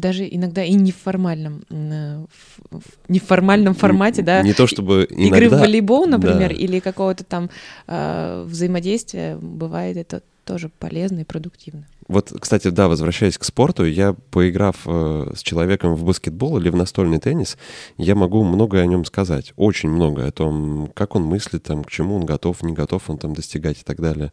даже 0.00 0.26
иногда 0.28 0.64
и 0.64 0.74
не 0.74 0.92
в 0.92 0.96
формальном, 0.96 1.62
э, 1.70 2.24
в 2.70 2.82
неформальном 3.08 3.74
формате, 3.74 4.22
да. 4.22 4.42
Не 4.42 4.52
то 4.52 4.66
чтобы 4.66 5.06
иногда... 5.10 5.36
Игры 5.36 5.48
в 5.48 5.60
волейбол, 5.60 6.06
например, 6.06 6.50
да. 6.50 6.54
или 6.54 6.80
какого-то 6.80 7.24
там 7.24 7.50
э, 7.86 8.44
взаимодействия, 8.46 9.36
бывает 9.36 9.96
это 9.96 10.22
тоже 10.44 10.70
полезно 10.78 11.20
и 11.20 11.24
продуктивно. 11.24 11.86
Вот, 12.08 12.32
кстати, 12.40 12.68
да, 12.70 12.88
возвращаясь 12.88 13.38
к 13.38 13.44
спорту, 13.44 13.84
я, 13.84 14.16
поиграв 14.32 14.78
э, 14.84 15.32
с 15.36 15.42
человеком 15.42 15.94
в 15.94 16.02
баскетбол 16.04 16.58
или 16.58 16.68
в 16.68 16.74
настольный 16.74 17.20
теннис, 17.20 17.56
я 17.98 18.16
могу 18.16 18.42
многое 18.42 18.82
о 18.82 18.86
нем 18.86 19.04
сказать. 19.04 19.52
Очень 19.54 19.90
многое 19.90 20.26
о 20.26 20.32
том, 20.32 20.90
как 20.92 21.14
он 21.14 21.22
мыслит, 21.22 21.62
там, 21.62 21.84
к 21.84 21.90
чему 21.90 22.16
он 22.16 22.26
готов, 22.26 22.64
не 22.64 22.72
готов 22.72 23.08
он 23.08 23.18
там 23.18 23.32
достигать 23.32 23.80
и 23.80 23.84
так 23.84 24.00
далее. 24.00 24.32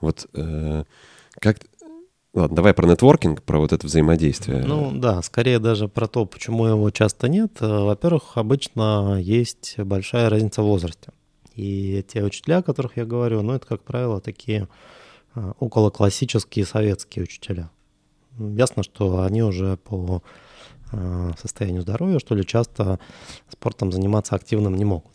Вот 0.00 0.26
э, 0.32 0.84
как... 1.38 1.58
Ладно, 2.38 2.56
давай 2.56 2.74
про 2.74 2.86
нетворкинг, 2.86 3.42
про 3.42 3.58
вот 3.58 3.72
это 3.72 3.86
взаимодействие. 3.86 4.62
Ну 4.64 4.92
да, 4.92 5.22
скорее 5.22 5.58
даже 5.58 5.88
про 5.88 6.06
то, 6.06 6.24
почему 6.24 6.66
его 6.66 6.90
часто 6.90 7.28
нет. 7.28 7.58
Э, 7.60 7.84
во-первых, 7.84 8.36
обычно 8.36 9.18
есть 9.20 9.78
большая 9.78 10.30
разница 10.30 10.62
в 10.62 10.66
возрасте. 10.66 11.12
И 11.54 12.04
те 12.06 12.22
учителя, 12.22 12.58
о 12.58 12.62
которых 12.62 12.96
я 12.96 13.04
говорю, 13.04 13.42
ну 13.42 13.54
это, 13.54 13.66
как 13.66 13.82
правило, 13.82 14.20
такие 14.20 14.68
Э, 15.38 15.52
около 15.58 15.90
классические 15.90 16.64
советские 16.64 17.24
учителя. 17.24 17.70
Ясно, 18.38 18.82
что 18.82 19.22
они 19.22 19.42
уже 19.42 19.76
по 19.76 20.22
э, 20.92 21.30
состоянию 21.40 21.82
здоровья, 21.82 22.18
что 22.18 22.34
ли, 22.34 22.46
часто 22.46 22.98
спортом 23.48 23.92
заниматься 23.92 24.34
активным 24.34 24.74
не 24.74 24.84
могут. 24.84 25.12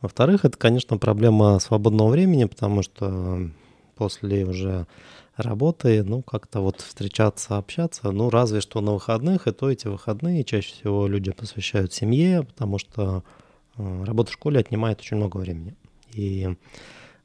Во-вторых, 0.00 0.44
это, 0.44 0.56
конечно, 0.56 0.98
проблема 0.98 1.58
свободного 1.58 2.08
времени, 2.08 2.44
потому 2.44 2.82
что 2.82 3.50
после 3.96 4.44
уже 4.44 4.86
работы, 5.36 6.02
ну, 6.02 6.22
как-то 6.22 6.60
вот 6.60 6.80
встречаться, 6.80 7.56
общаться, 7.56 8.10
ну, 8.10 8.30
разве 8.30 8.60
что 8.60 8.80
на 8.80 8.92
выходных, 8.92 9.46
и 9.46 9.52
то 9.52 9.70
эти 9.70 9.86
выходные 9.86 10.44
чаще 10.44 10.74
всего 10.74 11.06
люди 11.06 11.32
посвящают 11.32 11.92
семье, 11.92 12.42
потому 12.42 12.78
что 12.78 13.24
э, 13.76 14.04
работа 14.04 14.30
в 14.30 14.34
школе 14.34 14.60
отнимает 14.60 15.00
очень 15.00 15.16
много 15.16 15.36
времени. 15.36 15.74
И 16.12 16.48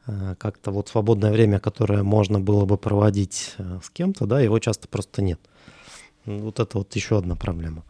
Э, 0.08 0.36
как-то 0.38 0.72
вот 0.72 0.90
свободное 0.90 1.32
время, 1.32 1.60
которое 1.60 2.04
можно 2.04 2.40
было 2.40 2.66
бы 2.66 2.78
проводить 2.78 3.54
э, 3.58 3.80
с 3.84 3.90
кем-то, 3.90 4.26
да, 4.26 4.42
его 4.42 4.58
часто 4.60 4.88
просто 4.88 5.22
нет. 5.22 5.40
Вот 6.26 6.60
это 6.60 6.78
вот 6.80 6.96
еще 6.96 7.18
одна 7.18 7.36
проблема. 7.36 7.84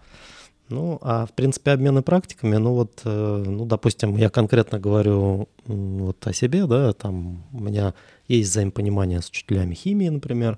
Ну, 0.69 0.99
а 1.01 1.25
в 1.25 1.33
принципе 1.33 1.71
обмены 1.71 2.01
практиками, 2.01 2.55
ну 2.55 2.73
вот, 2.73 3.01
ну, 3.03 3.65
допустим, 3.65 4.15
я 4.15 4.29
конкретно 4.29 4.79
говорю 4.79 5.49
вот 5.65 6.25
о 6.25 6.31
себе, 6.31 6.65
да, 6.65 6.93
там 6.93 7.43
у 7.51 7.59
меня 7.59 7.93
есть 8.38 8.51
взаимопонимание 8.51 9.21
с 9.21 9.29
учителями 9.29 9.75
химии, 9.75 10.09
например, 10.09 10.57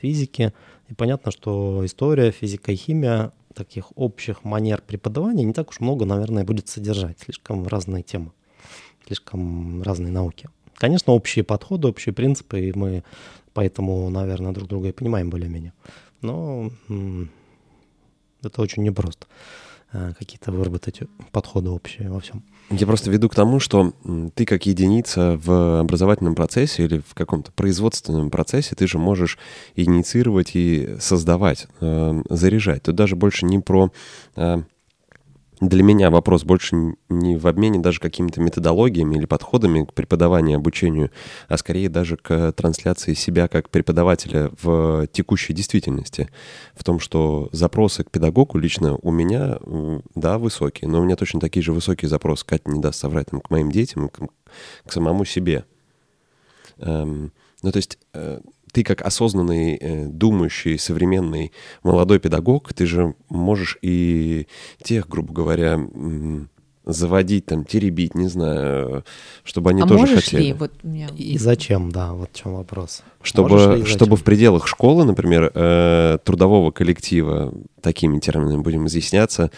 физики, 0.00 0.52
и 0.88 0.94
понятно, 0.94 1.32
что 1.32 1.84
история, 1.84 2.30
физика 2.30 2.72
и 2.72 2.76
химия 2.76 3.32
таких 3.54 3.96
общих 3.96 4.44
манер 4.44 4.82
преподавания 4.82 5.44
не 5.44 5.52
так 5.52 5.70
уж 5.70 5.80
много, 5.80 6.04
наверное, 6.04 6.44
будет 6.44 6.68
содержать, 6.68 7.20
слишком 7.20 7.66
разные 7.66 8.02
темы, 8.02 8.32
слишком 9.06 9.82
разные 9.82 10.12
науки. 10.12 10.48
Конечно, 10.74 11.12
общие 11.12 11.44
подходы, 11.44 11.88
общие 11.88 12.12
принципы, 12.12 12.60
и 12.60 12.72
мы 12.76 13.04
поэтому, 13.52 14.10
наверное, 14.10 14.52
друг 14.52 14.68
друга 14.68 14.88
и 14.88 14.92
понимаем 14.92 15.30
более-менее. 15.30 15.72
Но 16.20 16.70
это 18.42 18.60
очень 18.60 18.82
непросто. 18.82 19.26
Какие-то 20.18 20.52
выработать 20.52 21.00
подходы 21.32 21.70
общие 21.70 22.10
во 22.10 22.20
всем. 22.20 22.42
Я 22.70 22.86
просто 22.86 23.10
веду 23.10 23.28
к 23.28 23.34
тому, 23.34 23.60
что 23.60 23.92
ты 24.34 24.46
как 24.46 24.66
единица 24.66 25.38
в 25.42 25.80
образовательном 25.80 26.34
процессе 26.34 26.84
или 26.84 27.02
в 27.06 27.14
каком-то 27.14 27.52
производственном 27.52 28.30
процессе, 28.30 28.74
ты 28.74 28.86
же 28.86 28.98
можешь 28.98 29.38
инициировать 29.76 30.52
и 30.54 30.96
создавать, 30.98 31.66
э, 31.80 32.22
заряжать. 32.30 32.84
Тут 32.84 32.94
даже 32.94 33.16
больше 33.16 33.44
не 33.44 33.58
про 33.58 33.92
э, 34.36 34.62
для 35.60 35.82
меня 35.82 36.10
вопрос 36.10 36.44
больше 36.44 36.94
не 37.08 37.36
в 37.36 37.46
обмене 37.46 37.78
даже 37.78 38.00
какими-то 38.00 38.40
методологиями 38.40 39.16
или 39.16 39.24
подходами 39.24 39.84
к 39.84 39.92
преподаванию, 39.92 40.56
обучению, 40.56 41.10
а 41.48 41.56
скорее 41.56 41.88
даже 41.88 42.16
к 42.16 42.52
трансляции 42.52 43.14
себя 43.14 43.46
как 43.48 43.70
преподавателя 43.70 44.50
в 44.60 45.06
текущей 45.08 45.52
действительности. 45.52 46.28
В 46.74 46.82
том, 46.82 46.98
что 46.98 47.48
запросы 47.52 48.02
к 48.02 48.10
педагогу 48.10 48.58
лично 48.58 48.96
у 48.96 49.12
меня, 49.12 49.58
да, 50.14 50.38
высокие, 50.38 50.90
но 50.90 51.00
у 51.00 51.04
меня 51.04 51.16
точно 51.16 51.40
такие 51.40 51.62
же 51.62 51.72
высокие 51.72 52.08
запросы, 52.08 52.44
Катя 52.44 52.70
не 52.70 52.80
даст 52.80 52.98
соврать, 52.98 53.28
там, 53.30 53.40
к 53.40 53.50
моим 53.50 53.70
детям, 53.70 54.08
к, 54.08 54.20
к 54.86 54.92
самому 54.92 55.24
себе. 55.24 55.64
Эм, 56.78 57.32
ну, 57.62 57.72
то 57.72 57.76
есть 57.76 57.98
э, 58.12 58.40
ты 58.74 58.82
как 58.82 59.02
осознанный, 59.02 59.76
э, 59.76 60.06
думающий, 60.06 60.78
современный 60.78 61.52
молодой 61.84 62.18
педагог, 62.18 62.72
ты 62.74 62.86
же 62.86 63.14
можешь 63.28 63.78
и 63.82 64.48
тех, 64.82 65.08
грубо 65.08 65.32
говоря, 65.32 65.78
заводить, 66.84 67.46
там, 67.46 67.64
теребить, 67.64 68.14
не 68.16 68.26
знаю, 68.26 69.04
чтобы 69.44 69.70
они 69.70 69.82
а 69.82 69.86
тоже 69.86 70.00
можешь 70.00 70.24
хотели. 70.24 70.42
Ли? 70.42 70.52
Вот 70.52 70.72
меня... 70.82 71.08
И 71.16 71.38
зачем, 71.38 71.90
да, 71.92 72.12
вот 72.12 72.30
в 72.32 72.36
чем 72.36 72.56
вопрос. 72.56 73.02
Чтобы, 73.22 73.84
чтобы 73.86 74.16
в 74.16 74.24
пределах 74.24 74.66
школы, 74.66 75.04
например, 75.04 75.52
э, 75.54 76.18
трудового 76.24 76.72
коллектива, 76.72 77.54
такими 77.80 78.18
терминами 78.18 78.60
будем 78.60 78.86
изъясняться, 78.88 79.50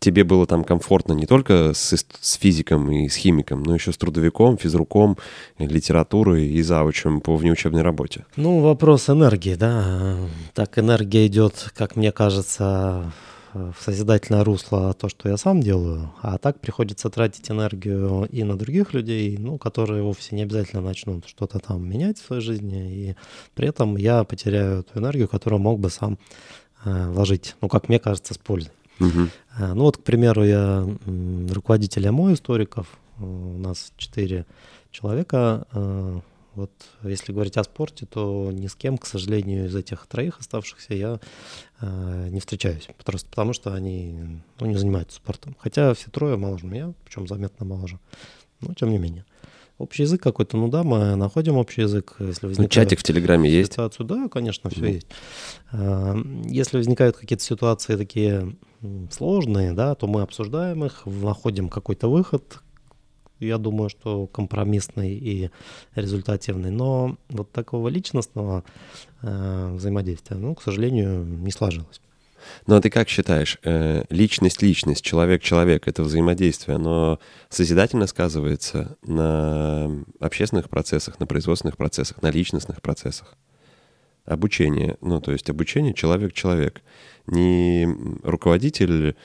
тебе 0.00 0.24
было 0.24 0.46
там 0.46 0.64
комфортно 0.64 1.12
не 1.12 1.26
только 1.26 1.72
с, 1.74 1.94
с 2.20 2.34
физиком 2.34 2.90
и 2.90 3.08
с 3.08 3.16
химиком, 3.16 3.62
но 3.62 3.74
еще 3.74 3.92
с 3.92 3.96
трудовиком, 3.96 4.58
физруком, 4.58 5.16
литературой 5.58 6.46
и 6.46 6.62
заучем 6.62 7.20
по 7.20 7.36
внеучебной 7.36 7.82
работе? 7.82 8.24
Ну, 8.36 8.60
вопрос 8.60 9.08
энергии, 9.08 9.54
да. 9.54 10.16
Так 10.54 10.78
энергия 10.78 11.26
идет, 11.26 11.72
как 11.76 11.96
мне 11.96 12.12
кажется, 12.12 13.12
в 13.56 13.76
созидательное 13.80 14.44
русло 14.44 14.92
то, 14.94 15.08
что 15.08 15.28
я 15.28 15.36
сам 15.36 15.60
делаю, 15.60 16.12
а 16.20 16.38
так 16.38 16.60
приходится 16.60 17.08
тратить 17.08 17.50
энергию 17.50 18.28
и 18.30 18.44
на 18.44 18.56
других 18.56 18.92
людей, 18.92 19.36
ну, 19.38 19.58
которые 19.58 20.02
вовсе 20.02 20.36
не 20.36 20.42
обязательно 20.42 20.82
начнут 20.82 21.26
что-то 21.26 21.58
там 21.58 21.88
менять 21.88 22.18
в 22.18 22.26
своей 22.26 22.42
жизни, 22.42 22.92
и 22.92 23.16
при 23.54 23.68
этом 23.68 23.96
я 23.96 24.24
потеряю 24.24 24.80
эту 24.80 24.98
энергию, 24.98 25.28
которую 25.28 25.60
мог 25.60 25.80
бы 25.80 25.90
сам 25.90 26.18
э, 26.84 27.08
вложить, 27.08 27.56
ну, 27.60 27.68
как 27.68 27.88
мне 27.88 27.98
кажется, 27.98 28.34
с 28.34 28.38
пользой. 28.38 28.72
Угу. 29.00 29.28
Ну 29.58 29.82
вот, 29.82 29.98
к 29.98 30.02
примеру, 30.02 30.44
я 30.44 30.86
руководитель 31.50 32.08
ОМО 32.08 32.34
историков, 32.34 32.86
у 33.18 33.58
нас 33.58 33.92
четыре 33.96 34.46
человека. 34.90 35.66
А, 35.72 36.20
вот 36.54 36.70
если 37.02 37.32
говорить 37.32 37.56
о 37.56 37.64
спорте, 37.64 38.06
то 38.06 38.50
ни 38.52 38.66
с 38.66 38.74
кем, 38.74 38.96
к 38.98 39.06
сожалению, 39.06 39.66
из 39.66 39.76
этих 39.76 40.06
троих 40.06 40.38
оставшихся 40.40 40.94
я 40.94 41.20
а, 41.80 42.28
не 42.28 42.40
встречаюсь. 42.40 42.88
Просто 43.04 43.28
потому, 43.28 43.52
что 43.52 43.72
они 43.72 44.40
ну, 44.58 44.66
не 44.66 44.76
занимаются 44.76 45.16
спортом. 45.16 45.56
Хотя 45.58 45.94
все 45.94 46.10
трое 46.10 46.36
моложе 46.36 46.66
меня, 46.66 46.92
причем 47.04 47.26
заметно 47.26 47.66
моложе. 47.66 47.98
Но 48.60 48.74
тем 48.74 48.90
не 48.90 48.98
менее. 48.98 49.24
Общий 49.78 50.04
язык 50.04 50.22
какой-то, 50.22 50.56
ну 50.56 50.68
да, 50.68 50.82
мы 50.82 51.16
находим 51.16 51.58
общий 51.58 51.82
язык, 51.82 52.16
если 52.18 52.46
возникает... 52.46 52.58
Ну, 52.58 52.68
чатик 52.68 53.00
в 53.00 53.02
Телеграме 53.02 53.50
есть? 53.50 53.72
Ситуацию, 53.72 54.06
да, 54.06 54.26
конечно, 54.28 54.70
все 54.70 54.80
mm. 54.80 54.90
есть. 54.90 55.06
Если 56.50 56.78
возникают 56.78 57.18
какие-то 57.18 57.44
ситуации 57.44 57.96
такие 57.96 58.56
сложные, 59.10 59.72
да, 59.72 59.94
то 59.94 60.06
мы 60.06 60.22
обсуждаем 60.22 60.84
их, 60.84 61.02
находим 61.06 61.68
какой-то 61.68 62.08
выход, 62.08 62.60
я 63.38 63.58
думаю, 63.58 63.90
что 63.90 64.26
компромиссный 64.26 65.12
и 65.14 65.50
результативный, 65.94 66.70
но 66.70 67.16
вот 67.28 67.52
такого 67.52 67.88
личностного 67.88 68.64
э, 69.22 69.72
взаимодействия, 69.74 70.36
ну, 70.36 70.54
к 70.54 70.62
сожалению, 70.62 71.24
не 71.24 71.50
сложилось. 71.50 72.00
Ну 72.66 72.76
а 72.76 72.80
ты 72.80 72.90
как 72.90 73.08
считаешь, 73.08 73.58
э, 73.64 74.04
личность-личность, 74.08 75.04
человек-человек, 75.04 75.88
это 75.88 76.02
взаимодействие, 76.02 76.76
оно 76.76 77.18
созидательно 77.48 78.06
сказывается 78.06 78.96
на 79.02 79.90
общественных 80.20 80.68
процессах, 80.68 81.18
на 81.20 81.26
производственных 81.26 81.76
процессах, 81.76 82.22
на 82.22 82.30
личностных 82.30 82.80
процессах? 82.80 83.36
Обучение, 84.26 84.96
ну 85.00 85.20
то 85.20 85.32
есть 85.32 85.48
обучение 85.48 85.94
человек-человек. 85.94 86.82
Не 87.26 87.88
руководитель 88.22 89.16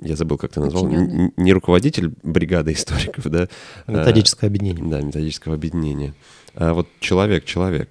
я 0.00 0.16
забыл, 0.16 0.36
как 0.36 0.52
ты 0.52 0.60
назвал, 0.60 0.88
не, 0.88 1.32
не 1.36 1.52
руководитель 1.52 2.12
бригады 2.22 2.72
историков, 2.72 3.24
да? 3.26 3.48
Методическое 3.86 4.50
объединение. 4.50 4.84
Да, 4.84 5.00
методического 5.00 5.54
объединения. 5.54 6.14
А 6.54 6.74
вот 6.74 6.88
человек-человек. 6.98 7.90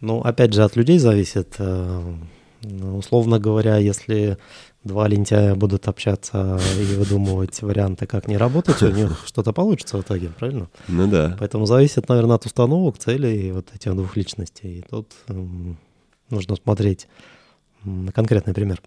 Ну, 0.00 0.20
опять 0.20 0.52
же, 0.52 0.64
от 0.64 0.74
людей 0.76 0.98
зависит. 0.98 1.54
Э, 1.58 2.02
ну, 2.62 2.96
условно 2.98 3.38
говоря, 3.38 3.76
если 3.76 4.38
два 4.86 5.08
лентяя 5.08 5.54
будут 5.54 5.88
общаться 5.88 6.58
и 6.78 6.94
выдумывать 6.94 7.60
варианты, 7.60 8.06
как 8.06 8.28
не 8.28 8.36
работать, 8.36 8.82
у 8.82 8.90
них 8.90 9.22
что-то 9.26 9.52
получится 9.52 9.98
в 9.98 10.02
итоге, 10.02 10.28
правильно? 10.28 10.68
Ну 10.88 11.06
да. 11.06 11.36
Поэтому 11.38 11.66
зависит, 11.66 12.08
наверное, 12.08 12.36
от 12.36 12.46
установок, 12.46 12.98
целей 12.98 13.52
вот 13.52 13.68
этих 13.74 13.94
двух 13.94 14.16
личностей. 14.16 14.78
И 14.78 14.82
тут 14.82 15.12
нужно 16.30 16.56
смотреть 16.56 17.08
на 17.84 18.12
конкретный 18.12 18.54
пример. 18.54 18.80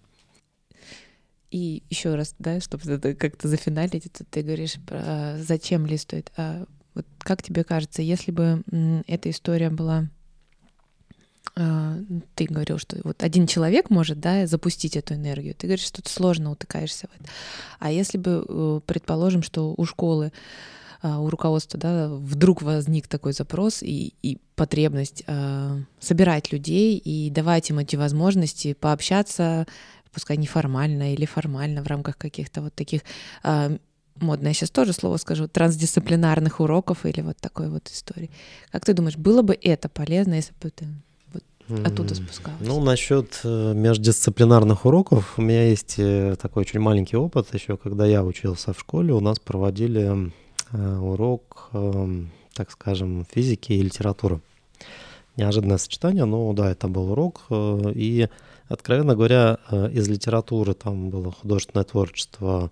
И 1.51 1.83
еще 1.89 2.15
раз, 2.15 2.35
да, 2.37 2.59
чтобы 2.59 2.99
как-то 3.15 3.47
зафиналить, 3.47 4.05
это 4.05 4.23
ты 4.23 4.41
говоришь 4.41 4.75
про 4.85 5.35
зачем 5.39 5.85
ли 5.85 5.97
стоит. 5.97 6.31
А 6.37 6.65
вот 6.93 7.05
как 7.19 7.41
тебе 7.41 7.63
кажется, 7.63 8.01
если 8.01 8.31
бы 8.31 8.63
эта 9.07 9.29
история 9.29 9.69
была 9.69 10.09
ты 12.35 12.45
говорил, 12.45 12.77
что 12.77 12.97
вот 13.03 13.23
один 13.23 13.47
человек 13.47 13.89
может, 13.89 14.19
да, 14.19 14.47
запустить 14.47 14.95
эту 14.95 15.15
энергию. 15.15 15.55
Ты 15.55 15.67
говоришь, 15.67 15.85
что 15.85 16.01
ты 16.01 16.09
сложно 16.09 16.51
утыкаешься 16.51 17.07
в 17.07 17.19
это. 17.19 17.29
А 17.79 17.91
если 17.91 18.17
бы, 18.17 18.45
э, 18.47 18.81
предположим, 18.85 19.43
что 19.43 19.73
у 19.75 19.85
школы, 19.85 20.31
а, 21.01 21.19
у 21.19 21.29
руководства, 21.29 21.79
да, 21.79 22.09
вдруг 22.09 22.61
возник 22.61 23.07
такой 23.07 23.33
запрос 23.33 23.81
и, 23.81 24.13
и 24.21 24.37
потребность 24.55 25.23
э, 25.27 25.81
собирать 25.99 26.51
людей 26.51 26.97
и 26.97 27.29
давать 27.29 27.69
им 27.69 27.79
эти 27.79 27.95
возможности 27.95 28.73
пообщаться, 28.73 29.65
пускай 30.13 30.37
неформально 30.37 31.13
или 31.13 31.25
формально 31.25 31.83
в 31.83 31.87
рамках 31.87 32.17
каких-то 32.17 32.61
вот 32.61 32.73
таких 32.73 33.01
э, 33.43 33.77
модное 34.15 34.53
сейчас 34.53 34.71
тоже 34.71 34.93
слово 34.93 35.17
скажу, 35.17 35.47
трансдисциплинарных 35.47 36.59
уроков 36.59 37.05
или 37.05 37.21
вот 37.21 37.37
такой 37.37 37.69
вот 37.69 37.87
истории. 37.89 38.29
Как 38.71 38.85
ты 38.85 38.93
думаешь, 38.93 39.17
было 39.17 39.41
бы 39.41 39.57
это 39.61 39.89
полезно, 39.89 40.35
если 40.35 40.53
бы 40.61 40.69
ты 40.69 40.87
оттуда 41.85 42.15
спускалась? 42.15 42.59
Ну, 42.61 42.81
насчет 42.81 43.39
э, 43.43 43.73
междисциплинарных 43.73 44.85
уроков, 44.85 45.33
у 45.37 45.41
меня 45.41 45.67
есть 45.69 45.95
э, 45.97 46.35
такой 46.41 46.61
очень 46.61 46.79
маленький 46.79 47.17
опыт. 47.17 47.53
Еще 47.53 47.77
когда 47.77 48.05
я 48.05 48.23
учился 48.23 48.73
в 48.73 48.79
школе, 48.79 49.13
у 49.13 49.19
нас 49.19 49.39
проводили 49.39 50.31
э, 50.71 50.97
урок, 50.97 51.69
эм, 51.73 52.31
так 52.53 52.71
скажем, 52.71 53.25
физики 53.31 53.73
и 53.73 53.81
литературы. 53.81 54.41
Неожиданное 55.37 55.77
сочетание, 55.77 56.25
но 56.25 56.51
да, 56.53 56.71
это 56.71 56.87
был 56.87 57.11
урок. 57.11 57.43
И, 57.49 58.27
откровенно 58.67 59.15
говоря, 59.15 59.57
из 59.71 60.09
литературы 60.09 60.73
там 60.73 61.09
было 61.09 61.31
художественное 61.31 61.85
творчество, 61.85 62.71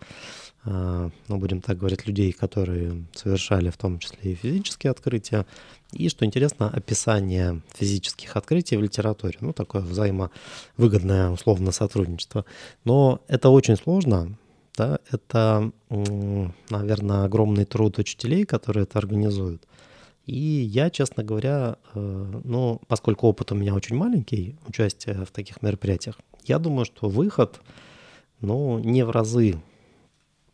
ну, 0.69 1.37
будем 1.37 1.61
так 1.61 1.77
говорить, 1.77 2.07
людей, 2.07 2.33
которые 2.33 3.05
совершали 3.13 3.69
в 3.69 3.77
том 3.77 3.99
числе 3.99 4.33
и 4.33 4.35
физические 4.35 4.91
открытия. 4.91 5.45
И, 5.93 6.09
что 6.09 6.25
интересно, 6.25 6.69
описание 6.69 7.61
физических 7.73 8.35
открытий 8.35 8.75
в 8.75 8.81
литературе. 8.81 9.37
Ну, 9.39 9.53
такое 9.53 9.81
взаимовыгодное 9.81 11.29
условно 11.29 11.71
сотрудничество. 11.71 12.43
Но 12.83 13.21
это 13.27 13.49
очень 13.49 13.77
сложно. 13.77 14.37
Да? 14.75 14.99
Это, 15.09 15.71
наверное, 16.69 17.23
огромный 17.23 17.65
труд 17.65 17.97
учителей, 17.97 18.45
которые 18.45 18.83
это 18.83 18.99
организуют. 18.99 19.63
И 20.25 20.35
я, 20.35 20.89
честно 20.89 21.23
говоря, 21.23 21.77
э, 21.93 22.41
ну, 22.43 22.81
поскольку 22.87 23.27
опыт 23.27 23.53
у 23.53 23.55
меня 23.55 23.73
очень 23.73 23.95
маленький, 23.95 24.57
участие 24.67 25.25
в 25.25 25.31
таких 25.31 25.61
мероприятиях, 25.61 26.19
я 26.43 26.59
думаю, 26.59 26.83
что 26.83 27.07
выход, 27.07 27.61
ну, 28.41 28.77
не 28.79 29.05
в 29.05 29.09
разы, 29.09 29.55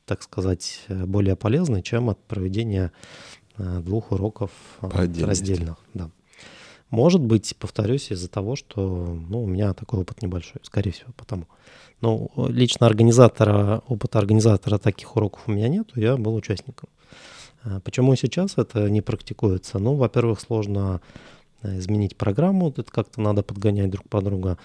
так 0.05 0.23
сказать, 0.23 0.85
более 0.89 1.35
полезный, 1.35 1.81
чем 1.81 2.09
от 2.09 2.19
проведения 2.25 2.91
Э, 3.57 3.81
двух 3.81 4.11
уроков 4.11 4.51
э, 4.81 4.87
раздельных. 5.21 5.77
Да. 5.93 6.09
Может 6.89 7.21
быть, 7.21 7.55
повторюсь, 7.57 8.11
из-за 8.11 8.27
того, 8.27 8.55
что 8.55 9.17
ну, 9.29 9.43
у 9.43 9.47
меня 9.47 9.73
такой 9.73 10.01
опыт 10.01 10.21
небольшой, 10.21 10.59
скорее 10.63 10.91
всего, 10.91 11.11
потому. 11.15 11.47
Но 12.01 12.29
лично 12.49 12.87
организатора, 12.87 13.83
опыта 13.87 14.19
организатора 14.19 14.77
таких 14.77 15.15
уроков 15.15 15.43
у 15.47 15.51
меня 15.51 15.67
нет, 15.69 15.89
я 15.95 16.17
был 16.17 16.33
участником. 16.35 16.89
Э, 17.63 17.79
почему 17.83 18.15
сейчас 18.15 18.57
это 18.57 18.89
не 18.89 19.01
практикуется? 19.01 19.77
Ну, 19.77 19.95
во-первых, 19.95 20.39
сложно 20.39 21.01
изменить 21.61 22.17
программу, 22.17 22.69
это 22.71 22.83
как-то 22.83 23.21
надо 23.21 23.41
подгонять 23.41 23.89
друг 23.89 24.09
под 24.09 24.25
друга. 24.25 24.57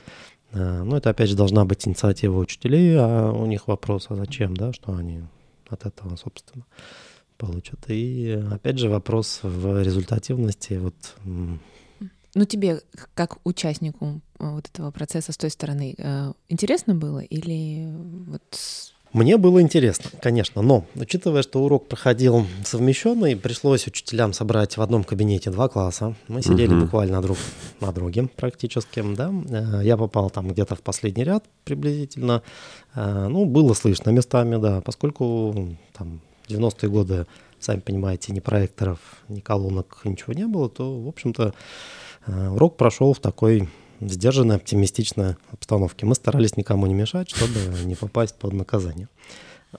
Ну, 0.52 0.96
это, 0.96 1.10
опять 1.10 1.28
же, 1.28 1.36
должна 1.36 1.64
быть 1.64 1.86
инициатива 1.86 2.38
учителей, 2.38 2.96
а 2.98 3.30
у 3.32 3.44
них 3.46 3.68
вопрос, 3.68 4.06
а 4.08 4.16
зачем, 4.16 4.56
да, 4.56 4.72
что 4.72 4.94
они 4.94 5.22
от 5.68 5.84
этого, 5.84 6.16
собственно, 6.16 6.64
получат. 7.36 7.78
И, 7.88 8.42
опять 8.50 8.78
же, 8.78 8.88
вопрос 8.88 9.40
в 9.42 9.82
результативности. 9.82 10.74
Вот. 10.74 10.94
Ну, 12.34 12.44
тебе, 12.44 12.82
как 13.14 13.38
участнику 13.44 14.20
э, 14.38 14.50
вот 14.50 14.68
этого 14.68 14.90
процесса 14.90 15.32
с 15.32 15.36
той 15.36 15.50
стороны, 15.50 15.94
э, 15.96 16.32
интересно 16.48 16.94
было 16.94 17.20
или 17.20 17.88
вот 18.26 18.94
мне 19.12 19.38
было 19.38 19.62
интересно, 19.62 20.10
конечно, 20.20 20.60
но 20.60 20.84
учитывая, 20.94 21.42
что 21.42 21.64
урок 21.64 21.88
проходил 21.88 22.46
совмещенный, 22.64 23.36
пришлось 23.36 23.86
учителям 23.86 24.34
собрать 24.34 24.76
в 24.76 24.82
одном 24.82 25.02
кабинете 25.02 25.50
два 25.50 25.68
класса. 25.68 26.14
Мы 26.28 26.42
сидели 26.42 26.74
угу. 26.74 26.82
буквально 26.82 27.22
друг 27.22 27.38
на 27.80 27.90
друге 27.92 28.28
практически, 28.36 29.02
да. 29.14 29.32
Э, 29.48 29.80
я 29.82 29.96
попал 29.96 30.28
там 30.28 30.48
где-то 30.48 30.74
в 30.74 30.82
последний 30.82 31.24
ряд 31.24 31.44
приблизительно. 31.64 32.42
Э, 32.94 33.28
ну, 33.28 33.46
было 33.46 33.72
слышно 33.72 34.10
местами, 34.10 34.60
да, 34.60 34.82
поскольку 34.82 35.76
там 35.96 36.20
90-е 36.48 36.90
годы, 36.90 37.26
сами 37.60 37.80
понимаете, 37.80 38.32
ни 38.32 38.40
проекторов, 38.40 38.98
ни 39.28 39.40
колонок, 39.40 40.00
ничего 40.04 40.34
не 40.34 40.46
было, 40.46 40.68
то, 40.68 41.00
в 41.00 41.08
общем-то, 41.08 41.54
э, 42.26 42.48
урок 42.48 42.76
прошел 42.76 43.14
в 43.14 43.20
такой 43.20 43.68
сдержанной, 44.00 44.56
оптимистичной 44.56 45.36
обстановке. 45.50 46.06
Мы 46.06 46.14
старались 46.14 46.56
никому 46.56 46.86
не 46.86 46.94
мешать, 46.94 47.30
чтобы 47.30 47.58
не 47.84 47.94
попасть 47.94 48.36
под 48.36 48.52
наказание. 48.52 49.08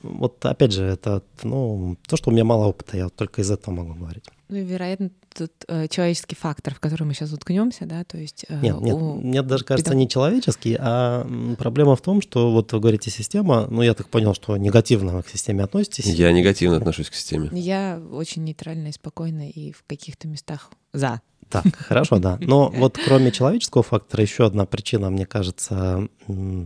Вот 0.03 0.45
опять 0.45 0.71
же, 0.71 0.83
это 0.83 1.23
ну, 1.41 1.97
то, 2.07 2.15
что 2.15 2.29
у 2.29 2.33
меня 2.33 2.43
мало 2.45 2.67
опыта, 2.67 2.95
я 2.95 3.09
только 3.09 3.41
из 3.41 3.49
этого 3.49 3.73
могу 3.73 3.95
говорить. 3.95 4.25
Ну 4.47 4.57
и, 4.57 4.63
вероятно, 4.63 5.09
тут 5.35 5.51
э, 5.67 5.87
человеческий 5.87 6.35
фактор, 6.35 6.75
в 6.75 6.79
который 6.79 7.03
мы 7.03 7.13
сейчас 7.13 7.33
уткнемся, 7.33 7.85
да, 7.85 8.03
то 8.03 8.17
есть... 8.17 8.45
Э, 8.49 8.59
нет, 8.61 8.81
нет, 8.81 8.95
у... 8.95 9.19
нет, 9.21 9.47
даже 9.47 9.63
кажется, 9.63 9.95
не 9.95 10.07
человеческий, 10.07 10.75
а 10.79 11.27
проблема 11.57 11.95
в 11.95 12.01
том, 12.01 12.21
что 12.21 12.51
вот 12.51 12.71
вы 12.71 12.79
говорите 12.79 13.09
система, 13.09 13.67
ну 13.69 13.81
я 13.81 13.93
так 13.93 14.09
понял, 14.09 14.33
что 14.33 14.57
негативно 14.57 15.17
вы 15.17 15.23
к 15.23 15.29
системе 15.29 15.63
относитесь. 15.63 16.05
Я 16.05 16.31
негативно 16.31 16.77
отношусь 16.77 17.09
к 17.09 17.13
системе. 17.15 17.49
Я 17.51 18.01
очень 18.11 18.43
нейтрально 18.43 18.87
и 18.87 18.91
спокойно 18.91 19.49
и 19.49 19.71
в 19.71 19.83
каких-то 19.87 20.27
местах 20.27 20.71
за. 20.93 21.21
Так, 21.49 21.65
хорошо, 21.75 22.19
да. 22.19 22.37
Но 22.41 22.69
вот 22.69 22.97
кроме 23.03 23.31
человеческого 23.31 23.83
фактора, 23.83 24.21
еще 24.21 24.45
одна 24.45 24.65
причина, 24.65 25.09
мне 25.09 25.25
кажется, 25.25 26.07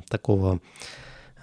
такого 0.09 0.59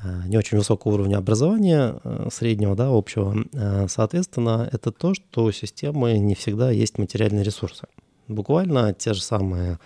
э, 0.02 0.22
не 0.26 0.36
очень 0.36 0.58
высокого 0.58 0.94
уровня 0.94 1.16
образования, 1.16 2.00
э, 2.04 2.28
среднего, 2.30 2.76
да, 2.76 2.88
общего, 2.88 3.34
э, 3.52 3.86
соответственно, 3.88 4.68
это 4.70 4.92
то, 4.92 5.14
что 5.14 5.44
у 5.44 5.52
системы 5.52 6.18
не 6.18 6.34
всегда 6.34 6.70
есть 6.70 6.98
материальные 6.98 7.42
ресурсы. 7.42 7.86
Буквально 8.28 8.92
те 8.92 9.14
же 9.14 9.22
самые 9.22 9.78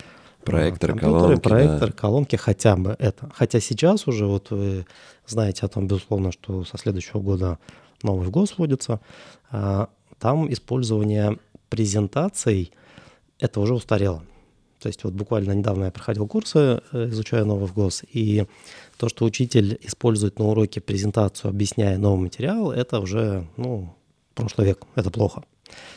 проекторы, 0.44 0.98
колонки, 0.98 1.40
проектор, 1.40 1.90
да. 1.90 1.96
колонки, 1.96 2.36
хотя 2.36 2.76
бы 2.76 2.96
это. 2.98 3.30
Хотя 3.34 3.60
сейчас 3.60 4.06
уже 4.06 4.26
вот 4.26 4.50
вы 4.50 4.84
знаете 5.26 5.64
о 5.64 5.68
том, 5.68 5.86
безусловно, 5.86 6.32
что 6.32 6.64
со 6.64 6.76
следующего 6.76 7.20
года 7.20 7.58
новый 8.02 8.28
ГОС 8.28 8.58
вводится, 8.58 9.00
там 9.50 10.52
использование 10.52 11.38
презентаций– 11.70 12.72
это 13.38 13.60
уже 13.60 13.74
устарело. 13.74 14.22
То 14.80 14.88
есть 14.88 15.02
вот 15.04 15.14
буквально 15.14 15.52
недавно 15.52 15.84
я 15.84 15.90
проходил 15.90 16.26
курсы, 16.26 16.82
э, 16.92 17.08
изучая 17.08 17.44
новый 17.44 17.70
ГОС, 17.70 18.02
и 18.12 18.44
то, 18.98 19.08
что 19.08 19.24
учитель 19.24 19.78
использует 19.80 20.38
на 20.38 20.46
уроке 20.46 20.80
презентацию, 20.80 21.48
объясняя 21.48 21.96
новый 21.96 22.24
материал, 22.24 22.70
это 22.70 23.00
уже, 23.00 23.46
ну, 23.56 23.94
прошлый 24.34 24.66
век, 24.66 24.84
это 24.94 25.10
плохо. 25.10 25.44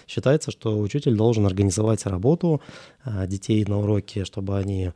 Считается, 0.07 0.51
что 0.51 0.79
учитель 0.79 1.15
должен 1.15 1.45
организовать 1.45 2.05
работу 2.05 2.61
а, 3.03 3.27
детей 3.27 3.65
на 3.65 3.79
уроке, 3.79 4.23
чтобы 4.23 4.57
они 4.57 4.93